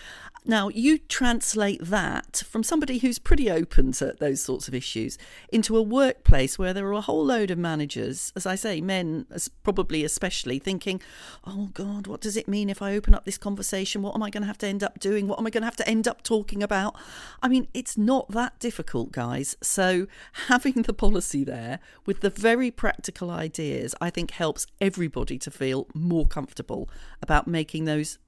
Now, 0.49 0.69
you 0.69 0.99
translate 0.99 1.81
that 1.83 2.45
from 2.47 2.63
somebody 2.63 2.99
who's 2.99 3.19
pretty 3.19 3.51
open 3.51 3.91
to 3.93 4.15
those 4.21 4.41
sorts 4.41 4.69
of 4.69 4.75
issues 4.77 5.19
into 5.49 5.77
a 5.77 5.83
workplace 5.83 6.57
where 6.57 6.73
there 6.73 6.87
are 6.87 6.93
a 6.93 7.01
whole 7.01 7.25
load 7.25 7.51
of 7.51 7.59
managers, 7.59 8.33
as 8.37 8.47
I 8.47 8.55
say, 8.55 8.81
men 8.81 9.27
probably 9.65 10.05
especially, 10.05 10.61
thinking, 10.61 11.03
oh 11.45 11.71
God, 11.75 12.07
what 12.07 12.21
does 12.21 12.37
it 12.37 12.47
mean 12.47 12.71
if 12.71 12.81
I 12.81 12.95
open 12.95 13.13
up 13.13 13.25
this 13.25 13.39
conversation? 13.39 14.03
What 14.03 14.15
am 14.15 14.23
I 14.23 14.31
going 14.31 14.43
to 14.43 14.47
have 14.47 14.59
to 14.59 14.69
end 14.69 14.85
up 14.85 15.01
doing? 15.01 15.27
What 15.27 15.41
am 15.41 15.49
I 15.49 15.51
going 15.51 15.63
to 15.63 15.67
have 15.67 15.77
to 15.77 15.89
end 15.89 16.07
up 16.07 16.23
talking 16.23 16.63
about? 16.63 16.95
I 17.43 17.49
mean, 17.49 17.67
it's 17.75 17.99
not 17.99 18.29
that 18.29 18.61
difficult, 18.61 19.11
guys. 19.11 19.57
So, 19.63 20.07
having 20.47 20.83
the 20.83 20.95
policy 20.95 21.43
there 21.43 21.81
with 22.07 22.21
the 22.21 22.31
very 22.31 22.71
practical 22.71 23.33
ideas, 23.33 23.97
I 24.01 24.11
think 24.11 24.31
helps 24.31 24.69
everybody 24.81 25.39
to 25.39 25.51
feel 25.51 25.89
more 25.93 26.25
comfortable 26.25 26.89
about 27.21 27.49
making 27.49 27.87
those 27.87 28.19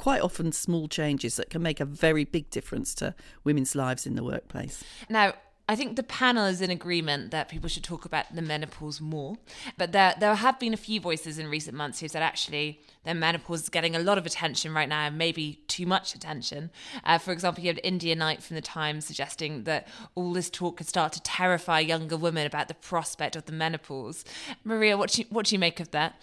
quite 0.00 0.22
often 0.22 0.50
small 0.50 0.88
changes 0.88 1.36
that 1.36 1.50
can 1.50 1.62
make 1.62 1.78
a 1.78 1.84
very 1.84 2.24
big 2.24 2.48
difference 2.48 2.94
to 2.94 3.14
women's 3.44 3.74
lives 3.74 4.06
in 4.06 4.14
the 4.14 4.24
workplace. 4.24 4.82
Now, 5.10 5.34
I 5.68 5.76
think 5.76 5.94
the 5.94 6.02
panel 6.02 6.46
is 6.46 6.62
in 6.62 6.70
agreement 6.70 7.30
that 7.30 7.48
people 7.48 7.68
should 7.68 7.84
talk 7.84 8.06
about 8.06 8.34
the 8.34 8.42
menopause 8.42 9.00
more. 9.00 9.36
But 9.76 9.92
there, 9.92 10.14
there 10.18 10.34
have 10.34 10.58
been 10.58 10.72
a 10.72 10.78
few 10.78 11.00
voices 11.00 11.38
in 11.38 11.48
recent 11.48 11.76
months 11.76 12.00
who 12.00 12.08
said 12.08 12.22
actually 12.22 12.80
their 13.04 13.14
menopause 13.14 13.62
is 13.62 13.68
getting 13.68 13.94
a 13.94 14.00
lot 14.00 14.16
of 14.16 14.24
attention 14.24 14.72
right 14.72 14.88
now, 14.88 15.10
maybe 15.10 15.60
too 15.68 15.86
much 15.86 16.14
attention. 16.14 16.70
Uh, 17.04 17.18
for 17.18 17.30
example, 17.30 17.62
you 17.62 17.68
had 17.68 17.80
India 17.84 18.16
Knight 18.16 18.42
from 18.42 18.56
the 18.56 18.62
Times 18.62 19.04
suggesting 19.04 19.64
that 19.64 19.86
all 20.14 20.32
this 20.32 20.50
talk 20.50 20.78
could 20.78 20.88
start 20.88 21.12
to 21.12 21.22
terrify 21.22 21.78
younger 21.78 22.16
women 22.16 22.46
about 22.46 22.68
the 22.68 22.74
prospect 22.74 23.36
of 23.36 23.44
the 23.44 23.52
menopause. 23.52 24.24
Maria, 24.64 24.96
what 24.96 25.10
do 25.10 25.22
you, 25.22 25.28
what 25.28 25.46
do 25.46 25.54
you 25.54 25.58
make 25.60 25.78
of 25.78 25.90
that? 25.92 26.20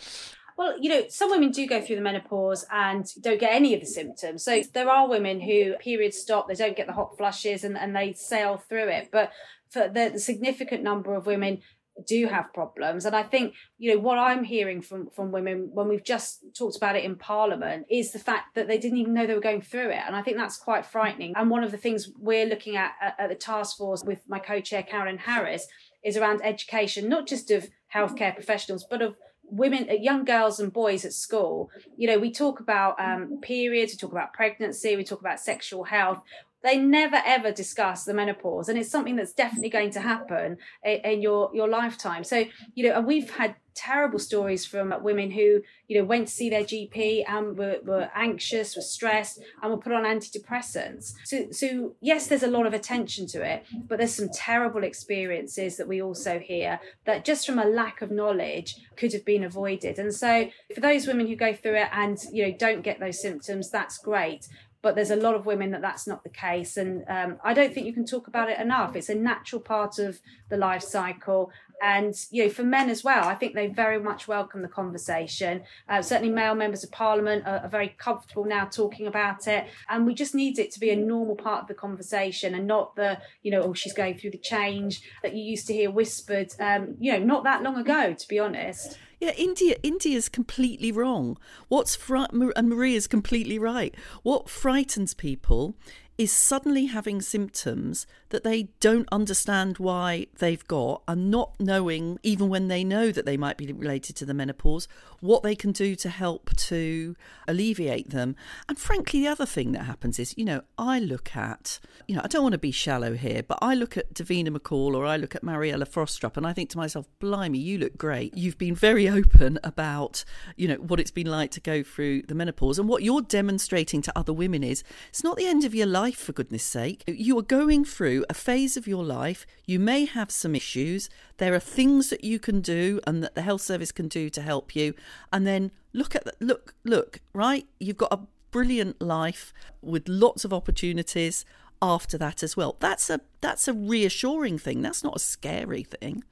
Well, 0.58 0.76
you 0.82 0.90
know, 0.90 1.04
some 1.10 1.30
women 1.30 1.52
do 1.52 1.68
go 1.68 1.82
through 1.82 1.98
the 1.98 2.02
menopause 2.02 2.66
and 2.72 3.06
don't 3.22 3.40
get 3.40 3.54
any 3.54 3.76
of 3.76 3.80
the 3.80 3.86
symptoms. 3.86 4.44
So 4.44 4.64
there 4.74 4.90
are 4.90 5.08
women 5.08 5.40
who 5.40 5.76
periods 5.76 6.18
stop, 6.18 6.48
they 6.48 6.56
don't 6.56 6.76
get 6.76 6.88
the 6.88 6.94
hot 6.94 7.16
flushes 7.16 7.64
and, 7.64 7.78
and 7.78 7.96
they 7.96 8.14
sail 8.14 8.58
through 8.58 8.90
it. 8.90 9.10
But 9.12 9.32
for 9.70 9.88
the, 9.88 10.10
the 10.14 10.20
significant 10.20 10.82
number 10.82 11.14
of 11.14 11.28
women 11.28 11.62
do 12.06 12.28
have 12.28 12.54
problems 12.54 13.06
and 13.06 13.16
i 13.16 13.24
think 13.24 13.56
you 13.80 13.92
know 13.92 14.00
what 14.00 14.20
i'm 14.20 14.44
hearing 14.44 14.84
from 14.84 15.10
from 15.10 15.32
women 15.32 15.70
when 15.74 15.88
we've 15.88 16.04
just 16.04 16.44
talked 16.56 16.78
about 16.78 16.96
it 16.96 17.04
in 17.04 17.16
parliament 17.16 17.88
is 17.90 18.12
the 18.12 18.20
fact 18.20 18.54
that 18.54 18.68
they 18.68 18.78
didn't 18.78 19.00
even 19.00 19.16
know 19.16 19.26
they 19.26 19.34
were 19.34 19.40
going 19.42 19.64
through 19.64 19.90
it 19.90 20.02
and 20.06 20.16
i 20.16 20.22
think 20.22 20.38
that's 20.38 20.58
quite 20.58 20.86
frightening 20.86 21.34
and 21.36 21.50
one 21.50 21.64
of 21.64 21.72
the 21.72 21.78
things 21.78 22.12
we're 22.20 22.46
looking 22.46 22.76
at 22.76 22.92
at, 23.02 23.16
at 23.18 23.30
the 23.30 23.36
task 23.36 23.78
force 23.78 24.04
with 24.04 24.20
my 24.28 24.38
co-chair 24.38 24.84
karen 24.84 25.18
harris 25.18 25.66
is 26.04 26.16
around 26.16 26.40
education 26.44 27.10
not 27.10 27.28
just 27.28 27.50
of 27.50 27.68
healthcare 27.94 28.36
professionals 28.36 28.86
but 28.88 29.02
of 29.02 29.16
women 29.50 29.88
uh, 29.90 29.94
young 29.94 30.26
girls 30.26 30.60
and 30.60 30.72
boys 30.74 31.06
at 31.06 31.14
school 31.14 31.70
you 31.96 32.08
know 32.08 32.20
we 32.20 32.32
talk 32.32 32.60
about 32.60 33.00
um, 33.00 33.40
periods 33.42 33.94
we 33.94 33.98
talk 33.98 34.12
about 34.12 34.34
pregnancy 34.34 34.96
we 34.96 35.04
talk 35.04 35.20
about 35.20 35.40
sexual 35.40 35.84
health 35.86 36.20
they 36.68 36.78
never 36.78 37.22
ever 37.26 37.52
discuss 37.52 38.04
the 38.04 38.14
menopause 38.14 38.68
and 38.68 38.78
it's 38.78 38.90
something 38.90 39.16
that's 39.16 39.32
definitely 39.32 39.70
going 39.70 39.90
to 39.92 40.02
happen 40.02 40.58
in, 40.84 41.00
in 41.06 41.22
your 41.22 41.50
your 41.54 41.70
lifetime. 41.70 42.24
So 42.24 42.46
you 42.76 42.88
know 42.88 42.96
and 42.96 43.08
we've 43.08 43.30
had 43.32 43.56
terrible 43.74 44.18
stories 44.18 44.66
from 44.66 44.92
women 45.04 45.30
who 45.30 45.62
you 45.88 45.98
know 45.98 46.04
went 46.04 46.28
to 46.28 46.34
see 46.34 46.50
their 46.50 46.64
gp 46.64 47.24
and 47.28 47.56
were, 47.56 47.78
were 47.84 48.10
anxious 48.16 48.76
were 48.76 48.82
stressed 48.82 49.40
and 49.62 49.72
were 49.72 49.78
put 49.78 49.92
on 49.92 50.04
antidepressants. 50.04 51.14
So 51.24 51.48
so 51.52 51.96
yes 52.02 52.28
there's 52.28 52.44
a 52.44 52.48
lot 52.48 52.66
of 52.66 52.74
attention 52.74 53.28
to 53.28 53.44
it 53.44 53.66
but 53.88 54.00
there's 54.00 54.16
some 54.16 54.30
terrible 54.34 54.84
experiences 54.84 55.78
that 55.78 55.88
we 55.88 56.02
also 56.02 56.40
hear 56.40 56.80
that 57.06 57.24
just 57.24 57.46
from 57.46 57.60
a 57.60 57.66
lack 57.66 58.02
of 58.02 58.10
knowledge 58.10 58.76
could 58.98 59.14
have 59.14 59.24
been 59.24 59.44
avoided. 59.44 60.00
And 60.00 60.14
so 60.14 60.50
for 60.74 60.82
those 60.82 61.06
women 61.06 61.28
who 61.28 61.36
go 61.36 61.54
through 61.54 61.76
it 61.76 61.90
and 61.92 62.18
you 62.32 62.46
know 62.46 62.56
don't 62.58 62.82
get 62.82 63.00
those 63.00 63.22
symptoms 63.22 63.70
that's 63.70 64.00
great 64.00 64.48
but 64.82 64.96
there's 64.96 65.12
a 65.12 65.16
lot 65.16 65.36
of 65.36 65.46
women 65.46 65.72
that 65.72 65.82
that's 65.82 66.08
not 66.08 66.24
the 66.24 66.30
case. 66.30 66.78
And 66.78 67.04
um, 67.08 67.38
i 67.44 67.54
don't 67.54 67.74
think 67.74 67.86
you 67.86 67.94
can 67.94 68.06
talk 68.06 68.28
about 68.28 68.50
it 68.50 68.60
enough. 68.60 68.96
It's 68.96 69.10
a 69.10 69.16
natural 69.16 69.62
part 69.62 70.00
of 70.00 70.20
the 70.50 70.58
life 70.58 70.84
cycle. 70.84 71.52
And 71.82 72.16
you 72.32 72.44
know 72.44 72.50
for 72.50 72.64
men 72.64 72.90
as 72.90 73.04
well 73.04 73.26
i 73.26 73.36
think 73.36 73.54
they 73.54 73.68
very 73.68 74.00
much 74.00 74.28
welcome 74.28 74.62
the 74.62 74.68
conversation. 74.68 75.64
Uh, 75.88 76.02
certainly 76.02 76.34
male 76.34 76.56
members 76.56 76.84
of 76.84 76.92
parliament 76.92 77.44
are, 77.46 77.60
are, 77.60 77.70
very 77.70 77.90
comfortable 77.90 78.46
now 78.46 78.66
talking 78.66 79.06
about 79.06 79.48
it. 79.48 79.66
And 79.88 80.06
we 80.06 80.16
just 80.16 80.34
need 80.34 80.58
it 80.58 80.72
to 80.72 80.80
be 80.80 80.90
a 80.90 80.96
normal 80.96 81.36
part 81.36 81.62
of 81.62 81.68
the 81.68 81.76
conversation 81.76 82.56
and 82.56 82.66
not 82.66 82.96
the 82.96 83.20
you 83.44 83.52
know 83.52 83.62
oh 83.62 83.74
she's 83.74 83.94
going 83.94 84.18
through 84.18 84.32
the 84.32 84.38
change 84.38 85.02
that 85.24 85.36
you 85.36 85.44
used 85.44 85.68
to 85.68 85.74
hear 85.74 85.92
whispered 85.92 86.52
um, 86.60 86.96
you 87.00 87.12
know 87.12 87.20
not 87.20 87.44
that 87.44 87.64
long 87.64 87.78
ago 87.78 88.14
to 88.14 88.28
be 88.28 88.40
honest 88.40 88.98
yeah, 89.20 89.32
India 89.38 89.76
India's 89.84 90.30
completely 90.30 90.92
wrong. 90.92 91.38
What's 91.68 91.96
fr- 91.96 92.26
and 92.32 92.70
Maria's 92.70 93.08
completely 93.08 93.58
right. 93.58 93.96
What 94.24 94.50
frightens 94.50 95.14
people 95.14 95.76
is 96.18 96.32
suddenly 96.32 96.88
having 96.88 97.22
symptoms 97.22 98.08
that 98.30 98.44
they 98.44 98.64
don't 98.80 99.08
understand 99.12 99.78
why 99.78 100.26
they've 100.40 100.68
got 100.68 101.04
and 101.08 101.30
not 101.30 101.54
knowing, 101.60 102.20
even 102.24 102.50
when 102.50 102.68
they 102.68 102.84
know 102.84 103.12
that 103.12 103.26
they 103.26 103.38
might 103.38 103.56
be 103.56 103.72
related 103.72 104.16
to 104.16 104.26
the 104.26 104.34
menopause, 104.34 104.88
what 105.20 105.44
they 105.44 105.56
can 105.56 105.72
do 105.72 105.96
to 105.96 106.10
help 106.10 106.50
to 106.56 107.16
alleviate 107.48 108.10
them. 108.10 108.36
And 108.68 108.80
frankly, 108.80 109.22
the 109.22 109.28
other 109.28 109.46
thing 109.46 109.72
that 109.74 109.84
happens 109.84 110.18
is, 110.18 110.36
you 110.38 110.44
know, 110.44 110.62
I 110.78 111.00
look 111.00 111.36
at, 111.36 111.80
you 112.08 112.16
know, 112.16 112.22
I 112.24 112.28
don't 112.28 112.44
want 112.44 112.54
to 112.54 112.60
be 112.60 112.72
shallow 112.72 113.14
here, 113.14 113.44
but 113.44 113.60
I 113.62 113.76
look 113.76 113.96
at 113.96 114.14
Davina 114.14 114.50
McCall 114.50 114.96
or 114.96 115.06
I 115.06 115.18
look 115.18 115.36
at 115.36 115.44
Mariella 115.44 115.86
Frostrup 115.86 116.36
and 116.36 116.48
I 116.48 116.54
think 116.54 116.72
to 116.72 116.78
myself, 116.78 117.08
blimey, 117.20 117.60
you 117.60 117.78
look 117.78 117.96
great. 117.96 118.36
You've 118.36 118.58
been 118.58 118.76
very 118.76 119.08
open 119.08 119.60
about, 119.64 120.26
you 120.56 120.68
know, 120.68 120.76
what 120.76 121.00
it's 121.00 121.12
been 121.12 121.28
like 121.28 121.52
to 121.52 121.62
go 121.62 121.84
through 121.84 122.24
the 122.24 122.36
menopause. 122.36 122.80
And 122.80 122.90
what 122.90 123.04
you're 123.04 123.22
demonstrating 123.22 124.02
to 124.02 124.18
other 124.18 124.34
women 124.34 124.64
is 124.64 124.84
it's 125.10 125.24
not 125.24 125.38
the 125.38 125.46
end 125.46 125.64
of 125.64 125.76
your 125.76 125.88
life 125.88 126.07
life, 126.08 126.18
for 126.20 126.32
goodness 126.32 126.64
sake. 126.64 127.04
You 127.06 127.38
are 127.38 127.42
going 127.60 127.84
through 127.84 128.24
a 128.30 128.34
phase 128.34 128.78
of 128.78 128.88
your 128.88 129.04
life. 129.04 129.46
You 129.66 129.78
may 129.78 130.06
have 130.06 130.32
some 130.32 130.56
issues. 130.56 131.10
There 131.36 131.54
are 131.54 131.60
things 131.60 132.10
that 132.12 132.24
you 132.24 132.40
can 132.40 132.62
do 132.62 133.02
and 133.06 133.22
that 133.24 133.36
the 133.36 133.42
health 133.42 133.62
service 133.62 133.92
can 133.92 134.08
do 134.08 134.30
to 134.30 134.42
help 134.42 134.74
you. 134.74 134.94
And 135.34 135.46
then 135.46 135.72
look 135.92 136.16
at 136.16 136.24
look, 136.40 136.76
look, 136.86 137.20
right? 137.34 137.68
You've 137.82 137.98
got 137.98 138.14
a 138.14 138.22
brilliant 138.52 139.02
life 139.02 139.54
with 139.82 140.08
lots 140.08 140.46
of 140.46 140.54
opportunities 140.54 141.44
after 141.82 142.18
that 142.18 142.42
as 142.42 142.56
well. 142.56 142.78
That's 142.80 143.10
a 143.10 143.20
that's 143.42 143.68
a 143.68 143.74
reassuring 143.74 144.60
thing. 144.60 144.82
That's 144.82 145.04
not 145.04 145.18
a 145.18 145.20
scary 145.20 145.84
thing. 145.84 146.24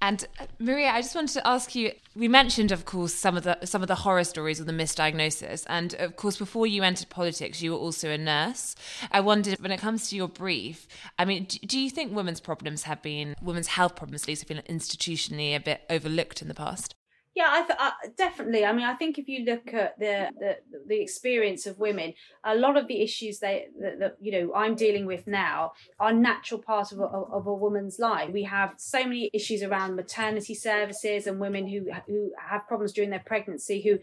And 0.00 0.26
uh, 0.38 0.46
Maria, 0.58 0.90
I 0.90 1.02
just 1.02 1.14
wanted 1.14 1.32
to 1.34 1.46
ask 1.46 1.74
you. 1.74 1.92
We 2.14 2.28
mentioned, 2.28 2.72
of 2.72 2.84
course, 2.84 3.14
some 3.14 3.36
of 3.36 3.44
the 3.44 3.58
some 3.64 3.82
of 3.82 3.88
the 3.88 3.94
horror 3.96 4.24
stories 4.24 4.60
of 4.60 4.66
the 4.66 4.72
misdiagnosis, 4.72 5.64
and 5.68 5.94
of 5.94 6.16
course, 6.16 6.36
before 6.36 6.66
you 6.66 6.82
entered 6.82 7.08
politics, 7.08 7.62
you 7.62 7.72
were 7.72 7.78
also 7.78 8.10
a 8.10 8.18
nurse. 8.18 8.76
I 9.10 9.20
wondered, 9.20 9.60
when 9.60 9.72
it 9.72 9.80
comes 9.80 10.08
to 10.10 10.16
your 10.16 10.28
brief, 10.28 10.86
I 11.18 11.24
mean, 11.24 11.44
do, 11.44 11.58
do 11.58 11.78
you 11.78 11.90
think 11.90 12.14
women's 12.14 12.40
problems 12.40 12.84
have 12.84 13.02
been, 13.02 13.34
women's 13.42 13.68
health 13.68 13.96
problems, 13.96 14.22
at 14.22 14.28
least, 14.28 14.48
have 14.48 14.48
been 14.48 14.76
institutionally 14.76 15.54
a 15.54 15.60
bit 15.60 15.82
overlooked 15.90 16.42
in 16.42 16.48
the 16.48 16.54
past? 16.54 16.94
Yeah, 17.38 17.50
I, 17.50 17.62
th- 17.62 17.78
I, 17.78 17.92
definitely. 18.16 18.64
I 18.64 18.72
mean, 18.72 18.84
I 18.84 18.94
think 18.94 19.16
if 19.16 19.28
you 19.28 19.44
look 19.44 19.72
at 19.72 19.96
the, 20.00 20.28
the 20.40 20.56
the 20.88 21.00
experience 21.00 21.66
of 21.66 21.78
women, 21.78 22.14
a 22.42 22.56
lot 22.56 22.76
of 22.76 22.88
the 22.88 23.00
issues 23.00 23.38
they 23.38 23.68
that, 23.80 24.00
that 24.00 24.16
you 24.20 24.32
know 24.32 24.52
I'm 24.54 24.74
dealing 24.74 25.06
with 25.06 25.24
now 25.28 25.70
are 26.00 26.12
natural 26.12 26.60
part 26.60 26.90
of 26.90 26.98
a, 26.98 27.04
of 27.04 27.46
a 27.46 27.54
woman's 27.54 28.00
life. 28.00 28.30
We 28.32 28.42
have 28.42 28.74
so 28.76 29.04
many 29.04 29.30
issues 29.32 29.62
around 29.62 29.94
maternity 29.94 30.56
services 30.56 31.28
and 31.28 31.38
women 31.38 31.68
who 31.68 31.86
who 32.08 32.32
have 32.44 32.66
problems 32.66 32.92
during 32.92 33.10
their 33.10 33.22
pregnancy 33.24 33.82
who 33.82 34.00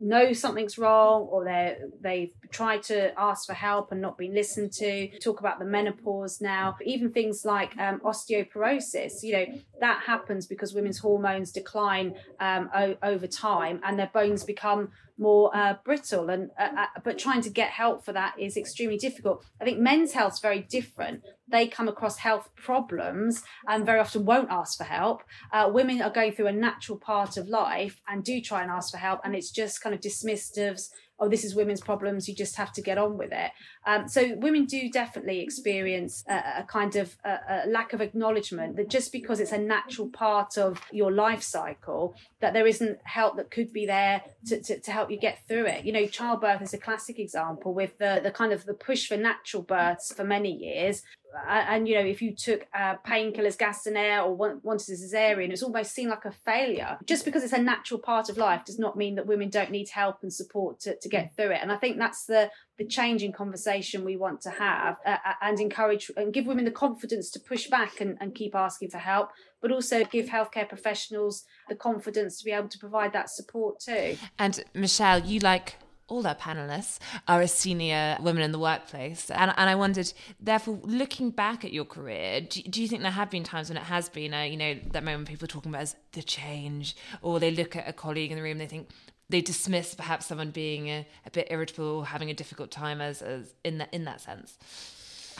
know 0.00 0.32
something's 0.32 0.76
wrong 0.76 1.22
or 1.22 1.44
they 1.44 1.76
they've 2.00 2.32
tried 2.50 2.82
to 2.84 3.18
ask 3.18 3.46
for 3.46 3.54
help 3.54 3.92
and 3.92 4.00
not 4.00 4.18
been 4.18 4.34
listened 4.34 4.72
to. 4.72 5.08
Talk 5.20 5.40
about 5.40 5.58
the 5.58 5.64
menopause 5.64 6.40
now. 6.40 6.76
Even 6.84 7.10
things 7.12 7.44
like 7.44 7.76
um, 7.78 8.00
osteoporosis 8.00 9.22
you 9.22 9.32
know 9.32 9.46
that 9.80 10.02
happens 10.06 10.46
because 10.46 10.74
women's 10.74 10.98
hormones 10.98 11.52
decline 11.52 12.14
um, 12.40 12.70
o- 12.74 12.96
over 13.02 13.26
time 13.26 13.80
and 13.84 13.98
their 13.98 14.10
bones 14.12 14.44
become 14.44 14.90
more 15.18 15.54
uh, 15.56 15.74
brittle 15.84 16.28
and 16.28 16.50
uh, 16.58 16.68
uh, 16.76 16.86
but 17.04 17.18
trying 17.18 17.40
to 17.42 17.50
get 17.50 17.70
help 17.70 18.04
for 18.04 18.12
that 18.12 18.34
is 18.38 18.56
extremely 18.56 18.96
difficult. 18.96 19.44
I 19.60 19.64
think 19.64 19.78
men's 19.78 20.12
health 20.12 20.34
is 20.34 20.40
very 20.40 20.60
different. 20.60 21.22
They 21.46 21.68
come 21.68 21.88
across 21.88 22.18
health 22.18 22.48
problems 22.56 23.42
and 23.68 23.86
very 23.86 24.00
often 24.00 24.24
won't 24.24 24.50
ask 24.50 24.76
for 24.78 24.84
help. 24.84 25.22
Uh, 25.52 25.70
women 25.72 26.02
are 26.02 26.10
going 26.10 26.32
through 26.32 26.48
a 26.48 26.52
natural 26.52 26.98
part 26.98 27.36
of 27.36 27.48
life 27.48 28.00
and 28.08 28.24
do 28.24 28.40
try 28.40 28.62
and 28.62 28.70
ask 28.70 28.90
for 28.90 28.98
help 28.98 29.20
and 29.24 29.34
it's 29.34 29.50
just 29.50 29.80
kind 29.80 29.94
of 29.94 30.00
dismissed 30.00 30.58
as 30.58 30.90
oh, 31.18 31.28
this 31.28 31.44
is 31.44 31.54
women's 31.54 31.80
problems, 31.80 32.28
you 32.28 32.34
just 32.34 32.56
have 32.56 32.72
to 32.72 32.82
get 32.82 32.98
on 32.98 33.16
with 33.16 33.32
it. 33.32 33.52
Um, 33.86 34.08
so 34.08 34.34
women 34.36 34.64
do 34.64 34.90
definitely 34.90 35.40
experience 35.40 36.24
a, 36.28 36.60
a 36.60 36.66
kind 36.68 36.96
of 36.96 37.16
a, 37.24 37.38
a, 37.48 37.68
lack 37.68 37.92
of 37.92 38.00
acknowledgement 38.00 38.76
that 38.76 38.88
just 38.88 39.12
because 39.12 39.38
it's 39.40 39.52
a 39.52 39.58
natural 39.58 40.08
part 40.08 40.58
of 40.58 40.80
your 40.90 41.12
life 41.12 41.42
cycle, 41.42 42.16
that 42.40 42.52
there 42.52 42.66
isn't 42.66 42.98
help 43.04 43.36
that 43.36 43.50
could 43.50 43.72
be 43.72 43.86
there 43.86 44.22
to, 44.46 44.60
to, 44.60 44.80
to 44.80 44.90
help 44.90 45.10
you 45.10 45.18
get 45.18 45.46
through 45.46 45.66
it. 45.66 45.84
You 45.84 45.92
know, 45.92 46.06
childbirth 46.06 46.62
is 46.62 46.74
a 46.74 46.78
classic 46.78 47.18
example 47.18 47.74
with 47.74 47.96
the, 47.98 48.20
the 48.22 48.30
kind 48.30 48.52
of 48.52 48.64
the 48.66 48.74
push 48.74 49.06
for 49.06 49.16
natural 49.16 49.62
births 49.62 50.12
for 50.12 50.24
many 50.24 50.52
years 50.52 51.02
and 51.48 51.88
you 51.88 51.94
know 51.94 52.04
if 52.04 52.22
you 52.22 52.34
took 52.34 52.66
uh, 52.74 52.94
painkillers 53.06 53.58
gas 53.58 53.86
and 53.86 53.96
air 53.96 54.22
or 54.22 54.34
wanted 54.34 54.88
a 54.88 54.92
cesarean 54.92 55.50
it's 55.50 55.62
almost 55.62 55.92
seen 55.92 56.08
like 56.08 56.24
a 56.24 56.32
failure. 56.32 56.98
Just 57.06 57.24
because 57.24 57.42
it's 57.42 57.52
a 57.52 57.62
natural 57.62 58.00
part 58.00 58.28
of 58.28 58.36
life 58.36 58.64
does 58.64 58.78
not 58.78 58.96
mean 58.96 59.14
that 59.16 59.26
women 59.26 59.50
don't 59.50 59.70
need 59.70 59.88
help 59.90 60.18
and 60.22 60.32
support 60.32 60.80
to, 60.80 60.96
to 61.00 61.08
get 61.08 61.34
through 61.36 61.50
it. 61.50 61.58
And 61.60 61.72
i 61.72 61.76
think 61.76 61.98
that's 61.98 62.24
the 62.26 62.50
the 62.76 62.84
changing 62.84 63.32
conversation 63.32 64.04
we 64.04 64.16
want 64.16 64.40
to 64.40 64.50
have 64.50 64.96
uh, 65.06 65.16
uh, 65.24 65.32
and 65.42 65.60
encourage 65.60 66.10
and 66.16 66.32
give 66.32 66.46
women 66.46 66.64
the 66.64 66.70
confidence 66.70 67.30
to 67.30 67.38
push 67.40 67.68
back 67.68 68.00
and, 68.00 68.16
and 68.20 68.34
keep 68.34 68.54
asking 68.54 68.90
for 68.90 68.98
help 68.98 69.30
but 69.62 69.70
also 69.70 70.04
give 70.04 70.26
healthcare 70.26 70.68
professionals 70.68 71.44
the 71.68 71.74
confidence 71.74 72.38
to 72.38 72.44
be 72.44 72.50
able 72.50 72.68
to 72.68 72.78
provide 72.78 73.12
that 73.12 73.30
support 73.30 73.80
too. 73.80 74.16
And 74.38 74.62
michelle 74.74 75.20
you 75.20 75.40
like 75.40 75.76
all 76.08 76.26
our 76.26 76.34
panelists 76.34 76.98
are 77.26 77.40
a 77.40 77.48
senior 77.48 78.16
women 78.20 78.42
in 78.42 78.52
the 78.52 78.58
workplace. 78.58 79.30
And, 79.30 79.52
and 79.56 79.70
I 79.70 79.74
wondered, 79.74 80.12
therefore, 80.40 80.78
looking 80.82 81.30
back 81.30 81.64
at 81.64 81.72
your 81.72 81.84
career, 81.84 82.42
do, 82.42 82.62
do 82.62 82.82
you 82.82 82.88
think 82.88 83.02
there 83.02 83.10
have 83.10 83.30
been 83.30 83.44
times 83.44 83.68
when 83.68 83.78
it 83.78 83.84
has 83.84 84.08
been, 84.08 84.34
a, 84.34 84.48
you 84.48 84.56
know, 84.56 84.74
that 84.92 85.02
moment 85.02 85.28
people 85.28 85.44
are 85.44 85.48
talking 85.48 85.70
about 85.70 85.82
as 85.82 85.96
the 86.12 86.22
change, 86.22 86.96
or 87.22 87.40
they 87.40 87.50
look 87.50 87.74
at 87.76 87.88
a 87.88 87.92
colleague 87.92 88.30
in 88.30 88.36
the 88.36 88.42
room 88.42 88.58
they 88.58 88.66
think, 88.66 88.90
they 89.30 89.40
dismiss 89.40 89.94
perhaps 89.94 90.26
someone 90.26 90.50
being 90.50 90.88
a, 90.88 91.06
a 91.24 91.30
bit 91.30 91.48
irritable, 91.50 92.04
having 92.04 92.30
a 92.30 92.34
difficult 92.34 92.70
time 92.70 93.00
as, 93.00 93.22
as 93.22 93.54
in 93.64 93.78
that 93.78 93.92
in 93.92 94.04
that 94.04 94.20
sense. 94.20 94.58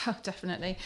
Oh, 0.06 0.16
definitely. 0.22 0.78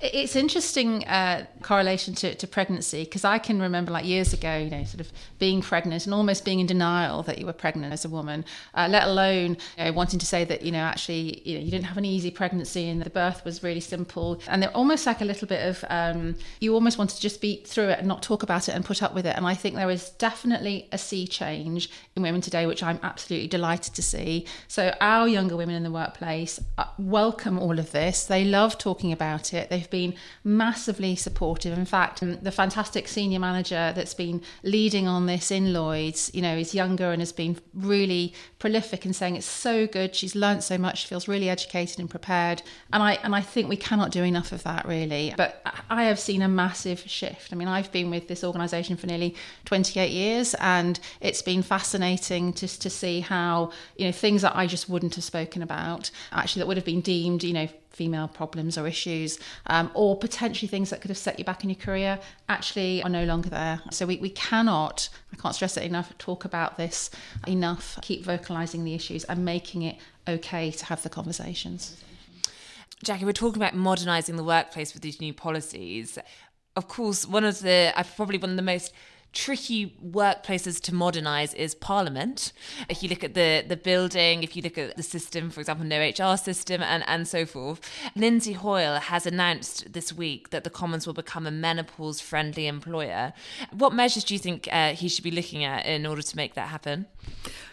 It's 0.00 0.36
interesting 0.36 1.06
uh, 1.06 1.46
correlation 1.62 2.14
to, 2.16 2.34
to 2.34 2.46
pregnancy 2.46 3.04
because 3.04 3.24
I 3.24 3.38
can 3.38 3.60
remember 3.62 3.90
like 3.90 4.04
years 4.04 4.34
ago, 4.34 4.58
you 4.58 4.68
know, 4.68 4.84
sort 4.84 5.00
of 5.00 5.10
being 5.38 5.62
pregnant 5.62 6.04
and 6.04 6.12
almost 6.12 6.44
being 6.44 6.60
in 6.60 6.66
denial 6.66 7.22
that 7.22 7.38
you 7.38 7.46
were 7.46 7.54
pregnant 7.54 7.90
as 7.92 8.04
a 8.04 8.10
woman, 8.10 8.44
uh, 8.74 8.86
let 8.90 9.04
alone 9.04 9.56
you 9.78 9.84
know, 9.84 9.92
wanting 9.92 10.18
to 10.18 10.26
say 10.26 10.44
that 10.44 10.60
you 10.62 10.70
know 10.70 10.80
actually 10.80 11.40
you 11.48 11.56
know 11.56 11.64
you 11.64 11.70
didn't 11.70 11.86
have 11.86 11.96
an 11.96 12.04
easy 12.04 12.30
pregnancy 12.30 12.88
and 12.90 13.00
the 13.00 13.08
birth 13.08 13.42
was 13.46 13.62
really 13.62 13.80
simple, 13.80 14.38
and 14.48 14.62
they're 14.62 14.76
almost 14.76 15.06
like 15.06 15.22
a 15.22 15.24
little 15.24 15.48
bit 15.48 15.66
of 15.66 15.82
um, 15.88 16.34
you 16.60 16.74
almost 16.74 16.98
want 16.98 17.08
to 17.10 17.20
just 17.20 17.40
beat 17.40 17.66
through 17.66 17.88
it 17.88 17.98
and 17.98 18.06
not 18.06 18.22
talk 18.22 18.42
about 18.42 18.68
it 18.68 18.74
and 18.74 18.84
put 18.84 19.02
up 19.02 19.14
with 19.14 19.24
it. 19.26 19.34
And 19.34 19.46
I 19.46 19.54
think 19.54 19.76
there 19.76 19.90
is 19.90 20.10
definitely 20.10 20.88
a 20.92 20.98
sea 20.98 21.26
change 21.26 21.88
in 22.14 22.22
women 22.22 22.42
today, 22.42 22.66
which 22.66 22.82
I'm 22.82 23.00
absolutely 23.02 23.48
delighted 23.48 23.94
to 23.94 24.02
see. 24.02 24.44
So 24.68 24.94
our 25.00 25.26
younger 25.26 25.56
women 25.56 25.74
in 25.74 25.82
the 25.82 25.90
workplace 25.90 26.60
uh, 26.76 26.84
welcome 26.98 27.58
all 27.58 27.78
of 27.78 27.92
this. 27.92 28.26
They 28.26 28.44
love 28.44 28.76
talking 28.76 29.10
about 29.10 29.53
it. 29.53 29.53
They've 29.54 29.90
been 29.90 30.14
massively 30.42 31.16
supportive. 31.16 31.76
In 31.76 31.84
fact, 31.84 32.22
um, 32.22 32.38
the 32.40 32.50
fantastic 32.50 33.08
senior 33.08 33.38
manager 33.38 33.92
that's 33.94 34.14
been 34.14 34.42
leading 34.62 35.06
on 35.06 35.26
this 35.26 35.50
in 35.50 35.72
Lloyds, 35.72 36.30
you 36.34 36.42
know, 36.42 36.56
is 36.56 36.74
younger 36.74 37.12
and 37.12 37.20
has 37.20 37.32
been 37.32 37.58
really 37.72 38.34
prolific 38.58 39.06
in 39.06 39.12
saying 39.12 39.36
it's 39.36 39.46
so 39.46 39.86
good. 39.86 40.14
She's 40.14 40.34
learnt 40.34 40.62
so 40.62 40.78
much. 40.78 41.02
She 41.02 41.08
feels 41.08 41.28
really 41.28 41.48
educated 41.48 41.98
and 42.00 42.10
prepared. 42.10 42.62
And 42.92 43.02
I 43.02 43.14
and 43.22 43.34
I 43.34 43.40
think 43.40 43.68
we 43.68 43.76
cannot 43.76 44.10
do 44.10 44.22
enough 44.22 44.52
of 44.52 44.62
that 44.64 44.86
really. 44.86 45.34
But 45.36 45.62
I 45.90 46.04
have 46.04 46.18
seen 46.18 46.42
a 46.42 46.48
massive 46.48 47.00
shift. 47.00 47.52
I 47.52 47.56
mean, 47.56 47.68
I've 47.68 47.92
been 47.92 48.10
with 48.10 48.28
this 48.28 48.44
organisation 48.44 48.96
for 48.96 49.06
nearly 49.06 49.34
28 49.64 50.10
years, 50.10 50.54
and 50.54 50.98
it's 51.20 51.42
been 51.42 51.62
fascinating 51.62 52.52
to 52.54 52.66
to 52.66 52.90
see 52.90 53.20
how 53.20 53.70
you 53.96 54.06
know 54.06 54.12
things 54.12 54.42
that 54.42 54.56
I 54.56 54.66
just 54.66 54.88
wouldn't 54.88 55.14
have 55.14 55.24
spoken 55.24 55.62
about 55.62 56.10
actually 56.32 56.60
that 56.60 56.66
would 56.66 56.76
have 56.76 56.86
been 56.86 57.00
deemed 57.00 57.44
you 57.44 57.52
know 57.52 57.68
female 57.94 58.28
problems 58.28 58.76
or 58.76 58.86
issues, 58.86 59.38
um, 59.66 59.90
or 59.94 60.18
potentially 60.18 60.68
things 60.68 60.90
that 60.90 61.00
could 61.00 61.10
have 61.10 61.18
set 61.18 61.38
you 61.38 61.44
back 61.44 61.62
in 61.62 61.70
your 61.70 61.78
career, 61.78 62.18
actually 62.48 63.02
are 63.02 63.08
no 63.08 63.24
longer 63.24 63.48
there. 63.48 63.80
So 63.90 64.06
we, 64.06 64.16
we 64.18 64.30
cannot, 64.30 65.08
I 65.32 65.36
can't 65.36 65.54
stress 65.54 65.76
it 65.76 65.84
enough, 65.84 66.16
talk 66.18 66.44
about 66.44 66.76
this 66.76 67.10
enough, 67.46 67.98
keep 68.02 68.24
vocalizing 68.24 68.84
the 68.84 68.94
issues 68.94 69.24
and 69.24 69.44
making 69.44 69.82
it 69.82 69.96
okay 70.26 70.70
to 70.70 70.84
have 70.86 71.02
the 71.02 71.10
conversations. 71.10 72.02
Jacqui, 73.04 73.24
we're 73.24 73.32
talking 73.32 73.62
about 73.62 73.74
modernising 73.74 74.36
the 74.36 74.44
workplace 74.44 74.94
with 74.94 75.02
these 75.02 75.20
new 75.20 75.34
policies. 75.34 76.18
Of 76.76 76.88
course, 76.88 77.26
one 77.26 77.44
of 77.44 77.60
the, 77.60 77.92
probably 78.16 78.38
one 78.38 78.50
of 78.50 78.56
the 78.56 78.62
most 78.62 78.92
tricky 79.34 79.94
workplaces 80.04 80.80
to 80.82 80.94
modernize 80.94 81.52
is 81.54 81.74
Parliament. 81.74 82.52
If 82.88 83.02
you 83.02 83.08
look 83.08 83.22
at 83.22 83.34
the 83.34 83.64
the 83.66 83.76
building, 83.76 84.42
if 84.42 84.56
you 84.56 84.62
look 84.62 84.78
at 84.78 84.96
the 84.96 85.02
system, 85.02 85.50
for 85.50 85.60
example, 85.60 85.84
no 85.84 86.00
HR 86.00 86.36
system, 86.36 86.82
and 86.82 87.04
and 87.06 87.28
so 87.28 87.44
forth. 87.44 87.80
Lindsay 88.16 88.52
Hoyle 88.52 89.00
has 89.00 89.26
announced 89.26 89.92
this 89.92 90.12
week 90.12 90.50
that 90.50 90.64
the 90.64 90.70
Commons 90.70 91.06
will 91.06 91.14
become 91.14 91.46
a 91.46 91.50
menopause 91.50 92.20
friendly 92.20 92.66
employer. 92.66 93.32
What 93.72 93.92
measures 93.92 94.24
do 94.24 94.34
you 94.34 94.40
think 94.40 94.68
uh, 94.70 94.92
he 94.92 95.08
should 95.08 95.24
be 95.24 95.30
looking 95.30 95.64
at 95.64 95.84
in 95.86 96.06
order 96.06 96.22
to 96.22 96.36
make 96.36 96.54
that 96.54 96.68
happen? 96.68 97.06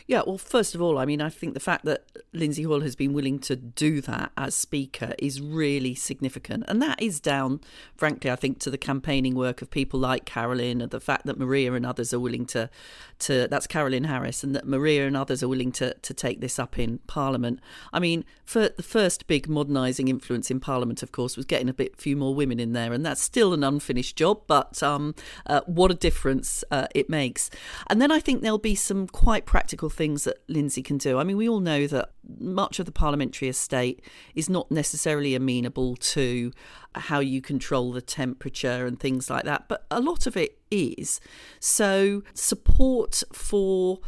Yeah, 0.08 0.24
well, 0.28 0.38
first 0.38 0.76
of 0.76 0.82
all, 0.82 0.98
I 0.98 1.06
mean, 1.06 1.22
I 1.22 1.30
think 1.30 1.54
the 1.54 1.62
fact 1.62 1.86
that 1.86 2.06
Lindsay 2.34 2.64
Hoyle 2.64 2.82
has 2.82 2.98
been 2.98 3.14
willing 3.14 3.40
to 3.40 3.56
do 3.56 4.02
that 4.02 4.34
as 4.36 4.56
Speaker 4.56 5.14
is 5.18 5.40
really 5.40 5.96
significant. 5.96 6.66
And 6.68 6.82
that 6.82 7.02
is 7.02 7.22
down, 7.22 7.62
frankly, 7.96 8.30
I 8.30 8.36
think, 8.36 8.60
to 8.60 8.70
the 8.70 8.78
campaigning 8.78 9.36
work 9.36 9.62
of 9.62 9.72
people 9.72 10.02
like 10.02 10.26
Carolyn 10.26 10.82
and 10.82 10.92
the 10.92 11.00
fact 11.00 11.26
that 11.28 11.38
Maria 11.52 11.74
and 11.74 11.86
others 11.86 12.14
are 12.14 12.20
willing 12.20 12.46
to, 12.46 12.70
to 13.20 13.48
that's 13.50 13.68
Carolyn 13.68 14.06
Harris, 14.06 14.44
and 14.44 14.56
that 14.56 14.68
Maria 14.68 15.06
and 15.08 15.18
others 15.18 15.44
are 15.44 15.48
willing 15.48 15.72
to, 15.74 15.94
to 15.94 16.14
take 16.14 16.40
this 16.40 16.58
up 16.60 16.80
in 16.80 17.00
Parliament. 17.08 17.60
I 17.92 18.00
mean, 18.00 18.24
for 18.46 18.70
the 18.70 18.84
first 18.84 19.28
big 19.28 19.50
modernising 19.50 20.08
influence 20.08 20.50
in 20.50 20.60
Parliament, 20.60 21.04
of 21.04 21.12
course, 21.12 21.36
was 21.36 21.46
getting 21.46 21.70
a 21.70 21.74
bit 21.74 21.98
few 21.98 22.16
more 22.16 22.34
women 22.34 22.60
in 22.60 22.74
there. 22.74 22.94
And 22.94 23.06
that's 23.06 23.22
still 23.22 23.54
an 23.54 23.64
unfinished 23.64 24.16
job, 24.16 24.44
but 24.48 24.82
um, 24.82 25.14
uh, 25.46 25.62
what 25.66 25.92
a 25.92 25.96
difference 25.96 26.64
uh, 26.72 26.88
it 26.96 27.10
makes. 27.10 27.50
And 27.88 28.02
then 28.02 28.12
I 28.12 28.20
think 28.20 28.42
there'll 28.42 28.58
be 28.58 28.76
some 28.76 29.08
quite 29.08 29.46
practical 29.46 29.90
things 29.90 30.22
things 30.22 30.24
that 30.24 30.38
Lindsay 30.48 30.82
can 30.82 30.98
do. 30.98 31.20
I 31.20 31.24
mean, 31.24 31.38
we 31.38 31.48
all 31.48 31.60
know 31.60 31.88
that 31.88 32.10
much 32.40 32.80
of 32.80 32.86
the 32.86 32.92
parliamentary 32.92 33.48
estate 33.50 34.04
is 34.36 34.50
not 34.50 34.72
necessarily 34.72 35.36
amenable 35.36 35.96
to 35.96 36.52
how 36.94 37.20
you 37.20 37.42
control 37.42 37.92
the 37.92 38.02
temperature 38.02 38.86
and 38.86 39.00
things 39.00 39.30
like 39.30 39.46
that, 39.46 39.68
but 39.68 39.86
a 39.90 40.00
lot 40.00 40.28
of 40.28 40.36
it 40.36 40.60
is. 40.70 41.20
So, 41.60 42.24
support 42.34 43.24
for 43.32 44.00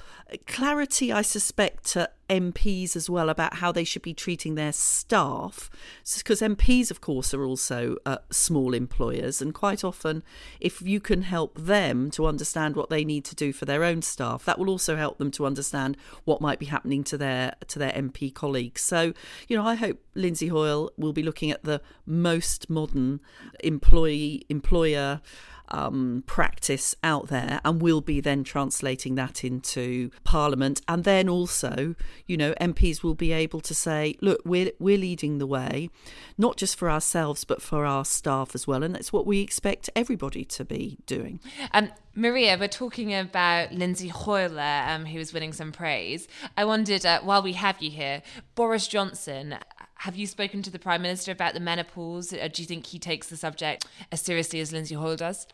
clarity, 0.48 1.12
I 1.12 1.22
suspect, 1.22 1.86
to 1.94 2.10
MPs 2.30 2.96
as 2.96 3.10
well 3.10 3.30
about 3.30 3.56
how 3.56 3.72
they 3.72 3.84
should 3.84 4.02
be 4.02 4.14
treating 4.14 4.56
their 4.56 4.72
staff. 4.72 5.70
Because 6.18 6.42
MPs, 6.42 6.90
of 6.90 7.02
course, 7.02 7.34
are 7.34 7.44
also 7.44 7.98
uh, 8.06 8.18
small 8.32 8.74
employers, 8.74 9.42
and 9.42 9.54
quite 9.54 9.84
often, 9.84 10.24
if 10.60 10.82
you 10.82 11.00
can 11.00 11.24
help 11.24 11.58
them 11.58 12.10
to 12.12 12.26
understand 12.26 12.76
what 12.76 12.90
they 12.90 13.04
need 13.06 13.26
to 13.26 13.36
do 13.36 13.54
for 13.54 13.66
their 13.66 13.84
own 13.84 14.02
staff, 14.02 14.46
that 14.46 14.58
will 14.58 14.70
also 14.70 14.96
help 14.96 15.18
them 15.18 15.32
to 15.32 15.46
understand 15.46 15.98
what 16.24 16.42
might 16.42 16.60
be 16.60 16.66
happening 16.68 17.04
to 17.04 17.18
their 17.18 17.56
to 17.68 17.78
their 17.80 17.92
MP 17.92 18.34
colleagues. 18.34 18.82
So, 18.82 19.14
you 19.48 19.58
know, 19.58 19.66
I 19.66 19.76
hope 19.76 20.00
Lindsay 20.16 20.48
Hoyle 20.48 20.92
will 20.98 21.14
be 21.14 21.24
looking 21.24 21.52
at 21.52 21.64
the 21.64 21.82
most 22.06 22.70
modern 22.70 23.20
employee 23.64 24.46
employer 24.50 25.22
um, 25.70 26.24
practice 26.28 26.96
out 27.04 27.28
there, 27.28 27.60
and 27.64 27.82
we'll 27.82 28.02
be 28.02 28.20
then 28.20 28.44
translating 28.44 29.16
that 29.16 29.44
into 29.44 30.12
Parliament. 30.24 30.82
And 30.88 31.04
then 31.04 31.30
also, 31.30 31.96
you 32.28 32.38
know, 32.38 32.54
MPs 32.62 33.04
will 33.04 33.16
be 33.16 33.32
able 33.32 33.62
to 33.62 33.74
say, 33.74 34.16
look, 34.22 34.42
we're, 34.46 34.72
we're 34.80 34.98
leading 34.98 35.38
the 35.38 35.48
way, 35.48 35.90
not 36.38 36.58
just 36.58 36.78
for 36.78 36.90
ourselves, 36.90 37.44
but 37.44 37.62
for 37.62 37.86
our 37.86 38.06
staff 38.06 38.54
as 38.54 38.68
well. 38.68 38.84
And 38.84 38.96
that's 38.96 39.14
what 39.14 39.26
we 39.26 39.42
expect 39.42 39.90
everybody 39.96 40.46
to 40.46 40.66
be 40.66 40.98
doing. 41.06 41.40
Um, 41.74 41.92
Maria, 42.16 42.58
we're 42.60 42.68
talking 42.68 43.14
about 43.14 43.72
Lindsay 43.72 44.10
Hoyle, 44.10 44.60
um, 44.60 45.06
who 45.06 45.18
is 45.18 45.34
winning 45.34 45.52
some 45.52 45.72
praise. 45.72 46.28
I 46.56 46.64
wondered, 46.64 47.06
uh, 47.08 47.22
while 47.22 47.42
we 47.42 47.54
have 47.54 47.82
you 47.82 47.90
here, 47.90 48.22
Boris 48.54 48.88
Johnson, 48.88 49.56
have 50.04 50.18
you 50.18 50.28
spoken 50.28 50.62
to 50.62 50.70
the 50.70 50.80
Prime 50.80 51.02
Minister 51.02 51.32
about 51.32 51.54
the 51.54 51.62
menopause? 51.62 52.34
Uh, 52.34 52.50
do 52.52 52.62
you 52.62 52.68
think 52.68 52.88
he 52.88 53.00
takes 53.00 53.28
the 53.28 53.38
subject 53.38 53.86
as 54.12 54.20
seriously 54.22 54.60
as 54.60 54.74
Lindsay 54.74 54.96
Hoyle 54.96 55.16
does? 55.16 55.48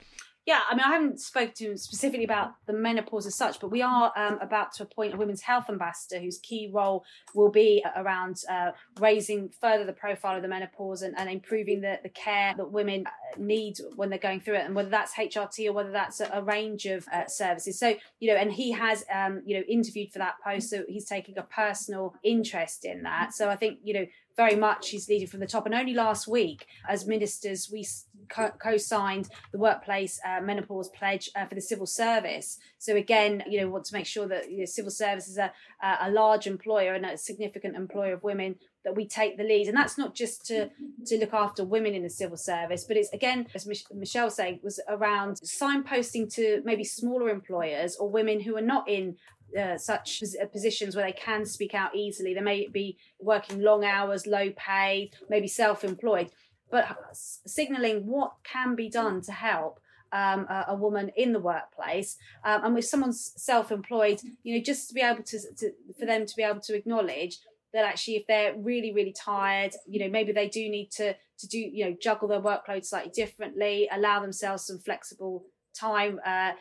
Yeah, 0.47 0.61
I 0.67 0.73
mean, 0.73 0.83
I 0.83 0.93
haven't 0.93 1.19
spoken 1.19 1.53
to 1.57 1.65
him 1.65 1.77
specifically 1.77 2.23
about 2.23 2.53
the 2.65 2.73
menopause 2.73 3.27
as 3.27 3.35
such, 3.35 3.59
but 3.59 3.69
we 3.69 3.83
are 3.83 4.11
um, 4.17 4.39
about 4.41 4.71
to 4.73 4.83
appoint 4.83 5.13
a 5.13 5.17
women's 5.17 5.41
health 5.41 5.69
ambassador 5.69 6.19
whose 6.19 6.39
key 6.39 6.71
role 6.73 7.05
will 7.35 7.51
be 7.51 7.85
around 7.95 8.41
uh, 8.49 8.71
raising 8.99 9.49
further 9.61 9.85
the 9.85 9.93
profile 9.93 10.35
of 10.35 10.41
the 10.41 10.47
menopause 10.47 11.03
and, 11.03 11.15
and, 11.19 11.29
improving 11.29 11.81
the, 11.81 11.99
the 12.01 12.09
care 12.09 12.55
that 12.57 12.71
women 12.71 13.05
uh, 13.05 13.11
need 13.37 13.77
when 13.97 14.09
they're 14.09 14.17
going 14.17 14.39
through 14.39 14.55
it, 14.55 14.65
and 14.65 14.73
whether 14.73 14.89
that's 14.89 15.13
HRT 15.13 15.67
or 15.67 15.73
whether 15.73 15.91
that's 15.91 16.19
a, 16.21 16.29
a 16.33 16.41
range 16.41 16.87
of 16.87 17.07
uh, 17.13 17.27
services. 17.27 17.77
So, 17.77 17.95
you 18.19 18.33
know, 18.33 18.35
and 18.35 18.51
he 18.51 18.71
has, 18.71 19.05
um, 19.13 19.43
you 19.45 19.57
know, 19.57 19.63
interviewed 19.67 20.11
for 20.11 20.17
that 20.17 20.35
post, 20.43 20.71
so 20.71 20.83
he's 20.87 21.05
taking 21.05 21.37
a 21.37 21.43
personal 21.43 22.15
interest 22.23 22.85
in 22.85 23.03
that. 23.03 23.35
So 23.35 23.49
I 23.49 23.55
think, 23.55 23.77
you 23.83 23.93
know, 23.93 24.05
very 24.39 24.55
much 24.55 24.91
he's 24.91 25.09
leading 25.09 25.27
from 25.27 25.41
the 25.41 25.45
top. 25.45 25.65
And 25.65 25.75
only 25.75 25.93
last 25.93 26.25
week, 26.25 26.65
as 26.87 27.05
ministers, 27.05 27.69
we 27.69 27.85
co 28.29 28.77
signed 28.77 29.27
the 29.51 29.57
workplace 29.57 30.17
uh, 30.25 30.39
menopause 30.39 30.87
pledge 30.97 31.29
uh, 31.35 31.45
for 31.45 31.55
the 31.55 31.61
civil 31.61 31.85
service. 31.85 32.57
So 32.77 32.95
again, 32.95 33.43
you 33.49 33.59
know, 33.59 33.65
we 33.65 33.73
want 33.73 33.83
to 33.85 33.93
make 33.93 34.05
sure 34.05 34.29
that 34.29 34.49
you 34.49 34.59
know, 34.59 34.65
civil 34.65 34.91
service 34.91 35.27
is 35.27 35.37
a, 35.37 35.51
a 35.81 36.09
large 36.09 36.47
employer 36.47 36.93
and 36.93 37.05
a 37.05 37.17
significant 37.17 37.75
employer 37.75 38.13
of 38.13 38.23
women 38.23 38.55
that 38.85 38.95
we 38.95 39.05
take 39.05 39.35
the 39.35 39.43
lead 39.43 39.67
and 39.67 39.75
that's 39.75 39.97
not 39.97 40.15
just 40.15 40.45
to 40.45 40.69
to 41.05 41.17
look 41.17 41.33
after 41.33 41.65
women 41.65 41.93
in 41.93 42.01
the 42.01 42.09
civil 42.09 42.37
service 42.37 42.85
but 42.85 42.95
it's 42.95 43.11
again 43.11 43.45
as 43.53 43.67
Mich- 43.67 43.83
michelle 43.93 44.31
saying 44.31 44.61
was 44.63 44.79
around 44.87 45.35
signposting 45.43 46.33
to 46.35 46.61
maybe 46.63 46.85
smaller 46.85 47.29
employers 47.29 47.97
or 47.97 48.09
women 48.09 48.39
who 48.39 48.55
are 48.55 48.61
not 48.61 48.87
in 48.87 49.17
uh, 49.57 49.77
such 49.77 50.23
uh, 50.23 50.45
positions 50.47 50.95
where 50.95 51.05
they 51.05 51.11
can 51.11 51.45
speak 51.45 51.73
out 51.73 51.95
easily. 51.95 52.33
They 52.33 52.41
may 52.41 52.67
be 52.67 52.97
working 53.19 53.61
long 53.61 53.85
hours, 53.85 54.27
low 54.27 54.51
pay, 54.55 55.11
maybe 55.29 55.47
self 55.47 55.83
employed, 55.83 56.31
but 56.71 56.97
signaling 57.13 58.05
what 58.05 58.33
can 58.43 58.75
be 58.75 58.89
done 58.89 59.21
to 59.21 59.31
help. 59.31 59.79
Um, 60.11 60.47
a, 60.49 60.65
a, 60.69 60.75
woman 60.75 61.11
in 61.17 61.33
the 61.33 61.39
workplace, 61.39 62.17
um, 62.43 62.65
and 62.65 62.77
if 62.79 62.85
someone's 62.85 63.31
self-employed, 63.37 64.19
you 64.41 64.55
know, 64.57 64.63
just 64.63 64.87
to 64.87 64.95
be 64.95 65.01
able 65.01 65.21
to, 65.21 65.39
to, 65.59 65.71
for 65.99 66.07
them 66.07 66.25
to 66.25 66.35
be 66.35 66.41
able 66.41 66.61
to 66.61 66.75
acknowledge 66.75 67.37
that 67.73 67.85
actually, 67.85 68.15
if 68.15 68.25
they're 68.25 68.55
really, 68.57 68.91
really 68.91 69.13
tired, 69.13 69.75
you 69.87 69.99
know, 69.99 70.09
maybe 70.09 70.31
they 70.31 70.47
do 70.47 70.67
need 70.67 70.89
to 70.93 71.13
to 71.39 71.47
do, 71.47 71.57
you 71.57 71.85
know, 71.85 71.95
juggle 72.01 72.27
their 72.27 72.41
workload 72.41 72.85
slightly 72.85 73.11
differently, 73.11 73.87
allow 73.91 74.19
themselves 74.19 74.65
some 74.65 74.77
flexible 74.77 75.45
time, 75.73 76.19
uh, 76.25 76.51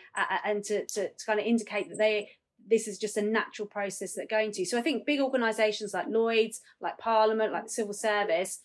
and 0.44 0.62
to, 0.64 0.86
to, 0.86 1.08
to 1.08 1.26
kind 1.26 1.40
of 1.40 1.46
indicate 1.46 1.88
that 1.88 1.98
they 1.98 2.30
this 2.68 2.86
is 2.86 2.98
just 2.98 3.16
a 3.16 3.22
natural 3.22 3.66
process 3.66 4.14
that 4.14 4.30
going 4.30 4.52
to. 4.52 4.64
So 4.64 4.78
I 4.78 4.82
think 4.82 5.06
big 5.06 5.20
organisations 5.20 5.94
like 5.94 6.06
Lloyds, 6.08 6.60
like 6.80 6.98
Parliament, 6.98 7.52
like 7.52 7.64
the 7.64 7.70
civil 7.70 7.94
service, 7.94 8.60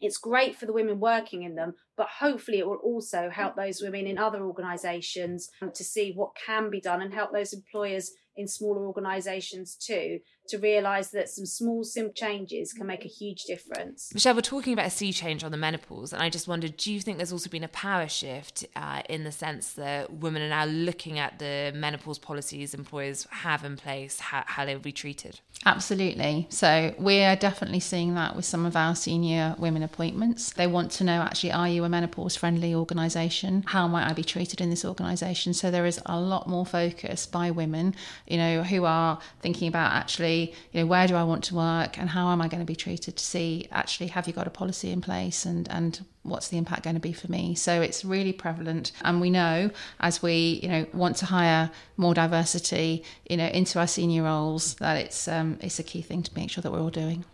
it's 0.00 0.18
great 0.18 0.56
for 0.56 0.66
the 0.66 0.72
women 0.72 1.00
working 1.00 1.42
in 1.42 1.54
them, 1.54 1.74
but 1.96 2.08
hopefully 2.20 2.58
it 2.58 2.66
will 2.66 2.80
also 2.82 3.30
help 3.30 3.56
those 3.56 3.80
women 3.80 4.06
in 4.06 4.18
other 4.18 4.44
organisations 4.44 5.48
to 5.72 5.84
see 5.84 6.12
what 6.12 6.36
can 6.46 6.70
be 6.70 6.80
done 6.80 7.00
and 7.00 7.14
help 7.14 7.32
those 7.32 7.52
employers 7.52 8.10
in 8.36 8.48
smaller 8.48 8.86
organisations 8.86 9.76
too 9.76 10.20
to 10.46 10.58
realise 10.58 11.08
that 11.08 11.28
some 11.28 11.46
small, 11.46 11.82
simple 11.84 12.12
changes 12.12 12.72
can 12.72 12.86
make 12.86 13.04
a 13.04 13.08
huge 13.08 13.44
difference. 13.44 14.12
Michelle, 14.12 14.34
we're 14.34 14.42
talking 14.42 14.74
about 14.74 14.86
a 14.86 14.90
sea 14.90 15.12
change 15.12 15.42
on 15.42 15.50
the 15.50 15.56
menopause, 15.56 16.12
and 16.12 16.22
I 16.22 16.28
just 16.28 16.46
wondered 16.46 16.76
do 16.76 16.92
you 16.92 17.00
think 17.00 17.16
there's 17.16 17.32
also 17.32 17.48
been 17.48 17.64
a 17.64 17.68
power 17.68 18.08
shift 18.08 18.66
uh, 18.76 19.02
in 19.08 19.24
the 19.24 19.32
sense 19.32 19.72
that 19.74 20.12
women 20.12 20.42
are 20.42 20.48
now 20.48 20.64
looking 20.66 21.18
at 21.18 21.38
the 21.38 21.72
menopause 21.74 22.18
policies 22.18 22.74
employers 22.74 23.26
have 23.30 23.64
in 23.64 23.76
place, 23.76 24.20
how, 24.20 24.44
how 24.46 24.64
they 24.64 24.74
will 24.74 24.82
be 24.82 24.92
treated? 24.92 25.40
Absolutely. 25.66 26.46
So 26.50 26.94
we're 26.98 27.36
definitely 27.36 27.80
seeing 27.80 28.14
that 28.14 28.36
with 28.36 28.44
some 28.44 28.66
of 28.66 28.76
our 28.76 28.94
senior 28.94 29.54
women 29.58 29.82
appointments. 29.82 30.52
They 30.52 30.66
want 30.66 30.90
to 30.92 31.04
know 31.04 31.22
actually, 31.22 31.52
are 31.52 31.68
you 31.68 31.84
a 31.84 31.88
menopause 31.88 32.36
friendly 32.36 32.74
organisation? 32.74 33.64
How 33.66 33.88
might 33.88 34.08
I 34.08 34.12
be 34.12 34.24
treated 34.24 34.60
in 34.60 34.68
this 34.68 34.84
organisation? 34.84 35.54
So 35.54 35.70
there 35.70 35.86
is 35.86 36.00
a 36.06 36.20
lot 36.20 36.48
more 36.48 36.66
focus 36.66 37.26
by 37.26 37.50
women, 37.50 37.94
you 38.26 38.36
know, 38.36 38.62
who 38.62 38.84
are 38.84 39.18
thinking 39.40 39.68
about 39.68 39.92
actually, 39.92 40.54
you 40.72 40.80
know, 40.80 40.86
where 40.86 41.06
do 41.06 41.14
I 41.14 41.24
want 41.24 41.44
to 41.44 41.54
work 41.54 41.98
and 41.98 42.08
how 42.10 42.30
am 42.30 42.40
I 42.40 42.48
going 42.48 42.60
to 42.60 42.66
be 42.66 42.76
treated 42.76 43.16
to 43.16 43.24
see 43.24 43.68
actually, 43.70 44.08
have 44.08 44.26
you 44.26 44.32
got 44.32 44.46
a 44.46 44.50
policy 44.50 44.90
in 44.90 45.00
place 45.00 45.44
and, 45.44 45.68
and 45.70 46.04
what's 46.22 46.48
the 46.48 46.56
impact 46.56 46.84
going 46.84 46.96
to 46.96 47.00
be 47.00 47.12
for 47.12 47.30
me? 47.30 47.54
So 47.54 47.80
it's 47.80 48.04
really 48.04 48.32
prevalent 48.32 48.92
and 49.02 49.20
we 49.20 49.30
know 49.30 49.70
as 50.00 50.22
we 50.22 50.60
you 50.62 50.68
know 50.68 50.86
want 50.92 51.16
to 51.18 51.26
hire 51.26 51.70
more 51.96 52.14
diversity 52.14 53.04
you 53.28 53.36
know 53.36 53.46
into 53.46 53.78
our 53.78 53.86
senior 53.86 54.22
roles 54.22 54.74
that 54.74 54.96
it's 54.96 55.28
um, 55.28 55.58
it's 55.60 55.78
a 55.78 55.82
key 55.82 56.02
thing 56.02 56.22
to 56.22 56.34
make 56.34 56.50
sure 56.50 56.62
that 56.62 56.72
we're 56.72 56.80
all 56.80 56.90
doing. 56.90 57.24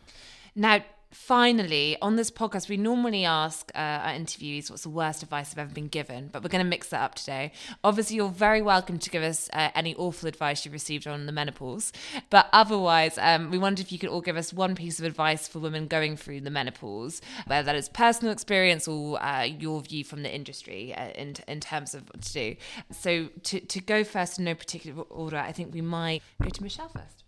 Now 0.54 0.82
finally, 1.12 1.96
on 2.00 2.16
this 2.16 2.30
podcast, 2.30 2.68
we 2.68 2.76
normally 2.76 3.24
ask 3.24 3.70
uh, 3.74 3.78
our 3.78 4.12
interviewees 4.12 4.70
what's 4.70 4.84
the 4.84 4.90
worst 4.90 5.22
advice 5.22 5.50
they've 5.50 5.62
ever 5.62 5.72
been 5.72 5.88
given, 5.88 6.28
but 6.32 6.42
we're 6.42 6.48
going 6.48 6.64
to 6.64 6.68
mix 6.68 6.88
that 6.88 7.02
up 7.02 7.14
today. 7.14 7.52
Obviously, 7.82 8.16
you're 8.16 8.28
very 8.28 8.62
welcome 8.62 8.98
to 8.98 9.10
give 9.10 9.22
us 9.22 9.50
uh, 9.52 9.70
any 9.74 9.94
awful 9.96 10.28
advice 10.28 10.64
you've 10.64 10.72
received 10.72 11.06
on 11.06 11.26
the 11.26 11.32
menopause, 11.32 11.92
but 12.30 12.48
otherwise, 12.52 13.18
um, 13.18 13.50
we 13.50 13.58
wondered 13.58 13.86
if 13.86 13.92
you 13.92 13.98
could 13.98 14.08
all 14.08 14.20
give 14.20 14.36
us 14.36 14.52
one 14.52 14.74
piece 14.74 14.98
of 14.98 15.04
advice 15.04 15.48
for 15.48 15.58
women 15.58 15.86
going 15.86 16.16
through 16.16 16.40
the 16.40 16.50
menopause, 16.50 17.20
whether 17.46 17.64
that 17.64 17.76
is 17.76 17.88
personal 17.88 18.32
experience 18.32 18.86
or 18.86 19.22
uh, 19.22 19.42
your 19.42 19.80
view 19.82 20.04
from 20.04 20.22
the 20.22 20.32
industry 20.32 20.94
uh, 20.94 21.08
in, 21.10 21.34
in 21.48 21.60
terms 21.60 21.94
of 21.94 22.02
what 22.08 22.22
to 22.22 22.32
do. 22.32 22.56
So, 22.92 23.28
to, 23.44 23.60
to 23.60 23.80
go 23.80 24.04
first 24.04 24.38
in 24.38 24.44
no 24.44 24.54
particular 24.54 25.02
order, 25.02 25.38
I 25.38 25.52
think 25.52 25.74
we 25.74 25.80
might 25.80 26.22
go 26.42 26.50
to 26.50 26.62
Michelle 26.62 26.88
first 26.88 27.24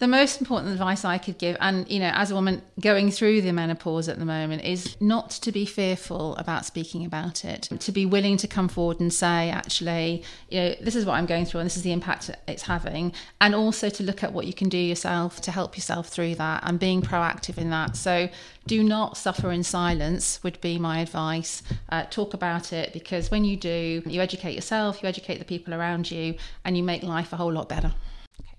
the 0.00 0.08
most 0.08 0.40
important 0.40 0.72
advice 0.72 1.04
I 1.04 1.18
could 1.18 1.36
give, 1.36 1.58
and 1.60 1.88
you 1.88 2.00
know, 2.00 2.10
as 2.14 2.30
a 2.30 2.34
woman 2.34 2.62
going 2.80 3.10
through 3.10 3.42
the 3.42 3.52
menopause 3.52 4.08
at 4.08 4.18
the 4.18 4.24
moment, 4.24 4.64
is 4.64 4.96
not 4.98 5.28
to 5.30 5.52
be 5.52 5.66
fearful 5.66 6.34
about 6.36 6.64
speaking 6.64 7.04
about 7.04 7.44
it. 7.44 7.68
To 7.78 7.92
be 7.92 8.06
willing 8.06 8.38
to 8.38 8.48
come 8.48 8.66
forward 8.68 8.98
and 8.98 9.12
say, 9.12 9.50
actually, 9.50 10.24
you 10.48 10.58
know, 10.58 10.74
this 10.80 10.96
is 10.96 11.04
what 11.04 11.14
I'm 11.14 11.26
going 11.26 11.44
through, 11.44 11.60
and 11.60 11.66
this 11.66 11.76
is 11.76 11.82
the 11.82 11.92
impact 11.92 12.30
it's 12.48 12.62
having, 12.62 13.12
and 13.42 13.54
also 13.54 13.90
to 13.90 14.02
look 14.02 14.24
at 14.24 14.32
what 14.32 14.46
you 14.46 14.54
can 14.54 14.70
do 14.70 14.78
yourself 14.78 15.42
to 15.42 15.50
help 15.50 15.76
yourself 15.76 16.08
through 16.08 16.36
that, 16.36 16.62
and 16.64 16.80
being 16.80 17.02
proactive 17.02 17.58
in 17.58 17.68
that. 17.68 17.94
So, 17.94 18.30
do 18.66 18.82
not 18.82 19.18
suffer 19.18 19.52
in 19.52 19.62
silence. 19.62 20.42
Would 20.42 20.62
be 20.62 20.78
my 20.78 21.00
advice. 21.00 21.62
Uh, 21.90 22.04
talk 22.04 22.32
about 22.32 22.72
it 22.72 22.94
because 22.94 23.30
when 23.30 23.44
you 23.44 23.54
do, 23.58 24.02
you 24.06 24.22
educate 24.22 24.54
yourself, 24.54 25.02
you 25.02 25.10
educate 25.10 25.40
the 25.40 25.44
people 25.44 25.74
around 25.74 26.10
you, 26.10 26.36
and 26.64 26.74
you 26.74 26.82
make 26.82 27.02
life 27.02 27.34
a 27.34 27.36
whole 27.36 27.52
lot 27.52 27.68
better. 27.68 27.92
Okay. 28.40 28.54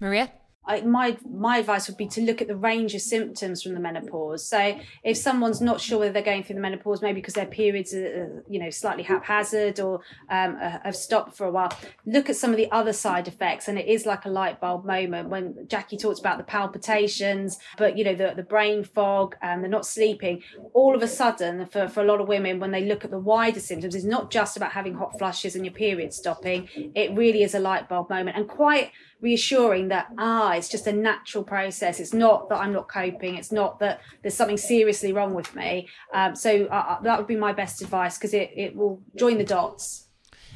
Maria. 0.00 0.32
I, 0.68 0.82
my 0.82 1.16
my 1.28 1.58
advice 1.58 1.88
would 1.88 1.96
be 1.96 2.06
to 2.08 2.20
look 2.20 2.42
at 2.42 2.48
the 2.48 2.56
range 2.56 2.94
of 2.94 3.00
symptoms 3.00 3.62
from 3.62 3.72
the 3.72 3.80
menopause. 3.80 4.46
So 4.46 4.78
if 5.02 5.16
someone's 5.16 5.62
not 5.62 5.80
sure 5.80 5.98
whether 5.98 6.12
they're 6.12 6.22
going 6.22 6.44
through 6.44 6.56
the 6.56 6.60
menopause, 6.60 7.00
maybe 7.00 7.20
because 7.20 7.34
their 7.34 7.46
periods 7.46 7.94
are 7.94 8.44
you 8.48 8.60
know 8.60 8.68
slightly 8.68 9.02
haphazard 9.02 9.80
or 9.80 10.00
um, 10.28 10.56
have 10.58 10.94
stopped 10.94 11.36
for 11.36 11.46
a 11.46 11.50
while, 11.50 11.72
look 12.04 12.28
at 12.28 12.36
some 12.36 12.50
of 12.50 12.58
the 12.58 12.70
other 12.70 12.92
side 12.92 13.26
effects, 13.26 13.66
and 13.66 13.78
it 13.78 13.86
is 13.86 14.04
like 14.04 14.26
a 14.26 14.28
light 14.28 14.60
bulb 14.60 14.84
moment 14.84 15.30
when 15.30 15.54
Jacqui 15.66 15.98
talks 15.98 16.20
about 16.20 16.36
the 16.36 16.44
palpitations, 16.44 17.58
but 17.78 17.96
you 17.96 18.04
know 18.04 18.14
the 18.14 18.34
the 18.36 18.42
brain 18.42 18.84
fog 18.84 19.36
and 19.40 19.62
they're 19.62 19.70
not 19.70 19.86
sleeping. 19.86 20.42
All 20.74 20.94
of 20.94 21.02
a 21.02 21.08
sudden, 21.08 21.64
for 21.66 21.88
for 21.88 22.02
a 22.02 22.06
lot 22.06 22.20
of 22.20 22.28
women, 22.28 22.60
when 22.60 22.72
they 22.72 22.84
look 22.84 23.04
at 23.06 23.10
the 23.10 23.18
wider 23.18 23.60
symptoms, 23.60 23.94
it's 23.94 24.04
not 24.04 24.30
just 24.30 24.56
about 24.58 24.72
having 24.72 24.94
hot 24.94 25.18
flushes 25.18 25.56
and 25.56 25.64
your 25.64 25.74
period 25.74 26.12
stopping. 26.12 26.68
It 26.94 27.16
really 27.16 27.42
is 27.42 27.54
a 27.54 27.58
light 27.58 27.88
bulb 27.88 28.10
moment 28.10 28.36
and 28.36 28.46
quite 28.46 28.92
reassuring 29.20 29.88
that 29.88 30.08
ah 30.18 30.52
it's 30.52 30.68
just 30.68 30.86
a 30.86 30.92
natural 30.92 31.44
process. 31.44 32.00
It's 32.00 32.14
not 32.14 32.48
that 32.48 32.56
i'm 32.56 32.72
not 32.72 32.88
coping. 32.88 33.36
It's 33.36 33.52
not 33.52 33.78
that 33.80 34.00
there's 34.22 34.34
something 34.34 34.56
seriously 34.56 35.12
wrong 35.12 35.34
with 35.34 35.54
me. 35.54 35.88
Um, 36.12 36.34
so 36.34 36.66
uh, 36.66 36.74
uh 36.74 37.00
that 37.02 37.18
would 37.18 37.26
be 37.26 37.36
my 37.36 37.52
best 37.52 37.82
advice 37.82 38.16
because 38.18 38.34
it, 38.34 38.50
it 38.54 38.76
will 38.76 39.02
join 39.16 39.38
the 39.38 39.44
dots. 39.44 40.06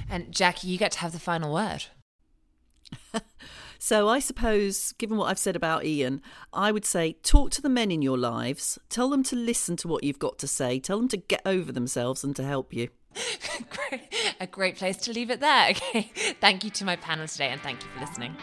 And 0.08 0.26
Jacqui 0.26 0.64
you 0.64 0.78
get 0.78 0.92
to 0.92 0.98
have 1.00 1.12
the 1.12 1.18
final 1.18 1.52
word. 1.52 1.86
So, 3.84 4.08
I 4.08 4.20
suppose, 4.20 4.92
given 4.92 5.16
what 5.16 5.24
I've 5.24 5.40
said 5.40 5.56
about 5.56 5.84
Iain, 5.84 6.22
I 6.52 6.70
would 6.70 6.84
say 6.84 7.14
talk 7.24 7.50
to 7.50 7.60
the 7.60 7.68
men 7.68 7.90
in 7.90 8.00
your 8.00 8.16
lives, 8.16 8.78
tell 8.88 9.10
them 9.10 9.24
to 9.24 9.34
listen 9.34 9.74
to 9.78 9.88
what 9.88 10.04
you've 10.04 10.20
got 10.20 10.38
to 10.38 10.46
say, 10.46 10.78
tell 10.78 10.98
them 10.98 11.08
to 11.08 11.16
get 11.16 11.42
over 11.44 11.72
themselves 11.72 12.22
and 12.22 12.36
to 12.36 12.44
help 12.44 12.72
you. 12.72 12.90
a 14.40 14.46
great 14.46 14.76
place 14.76 14.96
to 14.98 15.12
leave 15.12 15.30
it 15.30 15.40
there. 15.40 15.74
Okay. 15.92 16.10
Thank 16.40 16.64
you 16.64 16.70
to 16.70 16.84
my 16.84 16.96
panel 16.96 17.26
today 17.26 17.48
and 17.48 17.60
thank 17.60 17.82
you 17.82 17.88
for 17.90 18.00
listening. 18.00 18.36